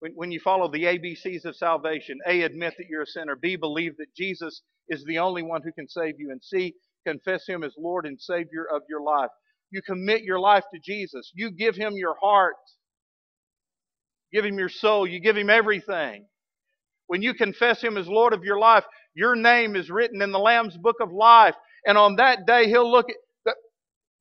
When, 0.00 0.12
when 0.14 0.30
you 0.30 0.40
follow 0.40 0.70
the 0.70 0.84
ABCs 0.84 1.44
of 1.44 1.56
salvation, 1.56 2.18
A, 2.26 2.42
admit 2.42 2.74
that 2.78 2.86
you're 2.88 3.02
a 3.02 3.06
sinner. 3.06 3.36
B, 3.36 3.56
believe 3.56 3.96
that 3.98 4.14
Jesus 4.16 4.62
is 4.88 5.04
the 5.04 5.18
only 5.18 5.42
one 5.42 5.62
who 5.62 5.72
can 5.72 5.88
save 5.88 6.14
you. 6.18 6.30
And 6.30 6.42
C, 6.42 6.74
confess 7.06 7.46
Him 7.46 7.62
as 7.64 7.74
Lord 7.78 8.06
and 8.06 8.20
Savior 8.20 8.66
of 8.72 8.82
your 8.88 9.02
life. 9.02 9.30
You 9.70 9.82
commit 9.82 10.22
your 10.22 10.40
life 10.40 10.64
to 10.72 10.80
Jesus. 10.80 11.30
You 11.34 11.50
give 11.50 11.76
Him 11.76 11.94
your 11.94 12.16
heart. 12.20 12.56
Give 14.32 14.44
Him 14.44 14.58
your 14.58 14.68
soul. 14.68 15.06
You 15.06 15.20
give 15.20 15.36
Him 15.36 15.50
everything. 15.50 16.26
When 17.06 17.22
you 17.22 17.34
confess 17.34 17.82
Him 17.82 17.96
as 17.96 18.06
Lord 18.06 18.32
of 18.32 18.44
your 18.44 18.58
life, 18.58 18.84
your 19.14 19.34
name 19.34 19.76
is 19.76 19.90
written 19.90 20.22
in 20.22 20.32
the 20.32 20.38
Lamb's 20.38 20.76
book 20.76 20.96
of 21.00 21.12
life. 21.12 21.54
And 21.84 21.98
on 21.98 22.16
that 22.16 22.46
day, 22.46 22.66
He'll 22.68 22.90
look 22.90 23.10
at 23.10 23.16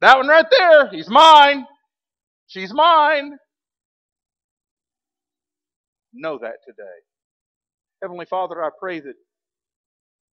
that, 0.01 0.17
one 0.17 0.27
right 0.27 0.45
there. 0.49 0.89
He's 0.89 1.09
mine. 1.09 1.65
She's 2.47 2.73
mine. 2.73 3.37
Know 6.13 6.39
that 6.41 6.55
today. 6.65 6.83
Heavenly 8.01 8.25
Father, 8.25 8.63
I 8.63 8.69
pray 8.79 9.01
that 9.01 9.13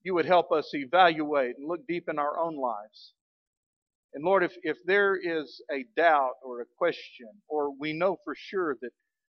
you 0.02 0.14
would 0.14 0.26
help 0.26 0.52
us 0.52 0.68
evaluate 0.74 1.56
and 1.58 1.66
look 1.66 1.86
deep 1.88 2.04
in 2.08 2.18
our 2.18 2.38
own 2.38 2.56
lives. 2.56 3.14
And 4.12 4.22
Lord, 4.22 4.44
if, 4.44 4.52
if 4.62 4.76
there 4.86 5.16
is 5.16 5.60
a 5.72 5.86
doubt 5.96 6.34
or 6.44 6.60
a 6.60 6.66
question, 6.78 7.28
or 7.48 7.72
we 7.76 7.92
know 7.92 8.18
for 8.22 8.34
sure 8.36 8.76
that, 8.80 8.90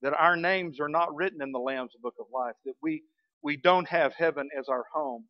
that 0.02 0.14
our 0.14 0.38
names 0.38 0.80
are 0.80 0.90
not 0.90 1.16
written 1.16 1.42
in 1.42 1.52
the 1.52 1.60
Lamb's 1.60 1.94
book 2.02 2.16
of 2.20 2.28
life, 2.34 2.56
that 2.66 2.76
we, 2.82 3.04
we 3.44 3.58
don't 3.58 3.88
have 3.90 4.14
heaven 4.18 4.50
as 4.60 4.70
our 4.70 4.86
home, 4.94 5.26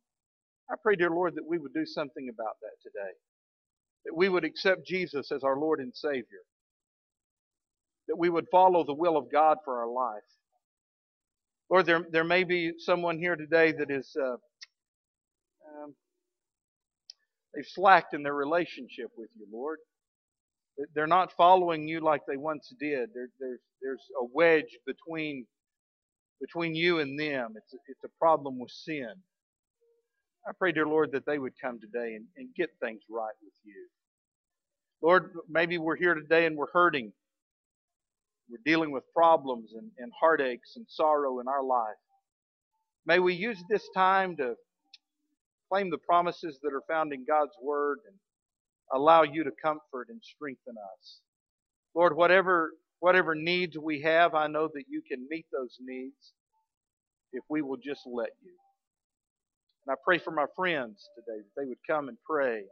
I 0.70 0.74
pray, 0.82 0.96
dear 0.96 1.10
Lord, 1.10 1.34
that 1.36 1.46
we 1.46 1.58
would 1.58 1.74
do 1.74 1.86
something 1.86 2.28
about 2.28 2.56
that 2.62 2.82
today. 2.82 3.12
That 4.06 4.16
we 4.16 4.28
would 4.28 4.44
accept 4.44 4.86
Jesus 4.86 5.32
as 5.32 5.44
our 5.44 5.58
Lord 5.58 5.80
and 5.80 5.94
Savior. 5.94 6.42
That 8.08 8.18
we 8.18 8.30
would 8.30 8.46
follow 8.50 8.84
the 8.84 8.94
will 8.94 9.16
of 9.16 9.30
God 9.32 9.58
for 9.64 9.80
our 9.80 9.88
life. 9.90 10.22
Lord, 11.70 11.86
there, 11.86 12.06
there 12.12 12.24
may 12.24 12.44
be 12.44 12.72
someone 12.78 13.18
here 13.18 13.36
today 13.36 13.72
that 13.72 13.90
is 13.90 14.14
uh, 14.20 14.34
um, 15.52 15.94
they've 17.54 17.66
slacked 17.66 18.14
in 18.14 18.22
their 18.22 18.34
relationship 18.34 19.08
with 19.16 19.30
you, 19.38 19.46
Lord. 19.52 19.78
They're 20.94 21.06
not 21.06 21.32
following 21.32 21.88
you 21.88 22.00
like 22.00 22.22
they 22.26 22.36
once 22.36 22.72
did. 22.78 23.10
There, 23.14 23.28
there's, 23.40 23.60
there's 23.82 24.02
a 24.20 24.24
wedge 24.32 24.78
between, 24.86 25.46
between 26.40 26.74
you 26.74 27.00
and 27.00 27.18
them. 27.18 27.54
It's 27.56 27.72
a, 27.74 27.78
it's 27.88 28.04
a 28.04 28.18
problem 28.18 28.58
with 28.58 28.70
sin. 28.70 29.12
I 30.48 30.52
pray, 30.58 30.72
dear 30.72 30.86
Lord, 30.86 31.12
that 31.12 31.26
they 31.26 31.38
would 31.38 31.54
come 31.60 31.80
today 31.80 32.14
and, 32.14 32.26
and 32.36 32.48
get 32.54 32.70
things 32.80 33.02
right 33.10 33.34
with 33.42 33.54
you. 33.64 33.86
Lord, 35.02 35.32
maybe 35.48 35.78
we're 35.78 35.96
here 35.96 36.14
today 36.14 36.46
and 36.46 36.56
we're 36.56 36.70
hurting. 36.72 37.12
We're 38.50 38.58
dealing 38.64 38.92
with 38.92 39.04
problems 39.14 39.72
and, 39.76 39.90
and 39.98 40.12
heartaches 40.18 40.74
and 40.76 40.86
sorrow 40.88 41.40
in 41.40 41.48
our 41.48 41.64
life. 41.64 41.96
May 43.06 43.18
we 43.18 43.34
use 43.34 43.62
this 43.68 43.88
time 43.94 44.36
to 44.36 44.54
claim 45.70 45.90
the 45.90 45.98
promises 45.98 46.58
that 46.62 46.72
are 46.72 46.82
found 46.88 47.12
in 47.12 47.24
God's 47.26 47.52
Word 47.62 47.98
and 48.06 48.16
allow 48.92 49.22
you 49.22 49.44
to 49.44 49.50
comfort 49.62 50.08
and 50.08 50.20
strengthen 50.22 50.74
us. 50.76 51.20
Lord, 51.94 52.16
whatever, 52.16 52.72
whatever 53.00 53.34
needs 53.34 53.76
we 53.78 54.02
have, 54.02 54.34
I 54.34 54.46
know 54.46 54.68
that 54.72 54.84
you 54.88 55.02
can 55.08 55.26
meet 55.30 55.46
those 55.52 55.76
needs 55.80 56.32
if 57.32 57.42
we 57.48 57.62
will 57.62 57.78
just 57.78 58.02
let 58.06 58.30
you. 58.42 58.52
And 59.86 59.92
I 59.92 59.96
pray 60.04 60.18
for 60.18 60.30
my 60.30 60.46
friends 60.56 61.08
today 61.14 61.42
that 61.42 61.60
they 61.60 61.66
would 61.66 61.78
come 61.88 62.08
and 62.08 62.18
pray. 62.28 62.62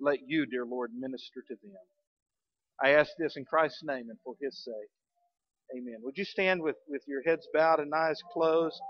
Let 0.00 0.20
you, 0.26 0.46
dear 0.46 0.64
Lord, 0.64 0.92
minister 0.98 1.42
to 1.48 1.54
them. 1.62 1.72
I 2.82 2.90
ask 2.90 3.10
this 3.18 3.36
in 3.36 3.44
Christ's 3.44 3.82
name 3.84 4.06
and 4.10 4.18
for 4.24 4.34
his 4.40 4.64
sake. 4.64 4.90
Amen. 5.76 5.96
Would 6.02 6.16
you 6.16 6.24
stand 6.24 6.62
with, 6.62 6.76
with 6.88 7.02
your 7.06 7.22
heads 7.22 7.46
bowed 7.52 7.80
and 7.80 7.92
eyes 7.94 8.22
closed? 8.32 8.80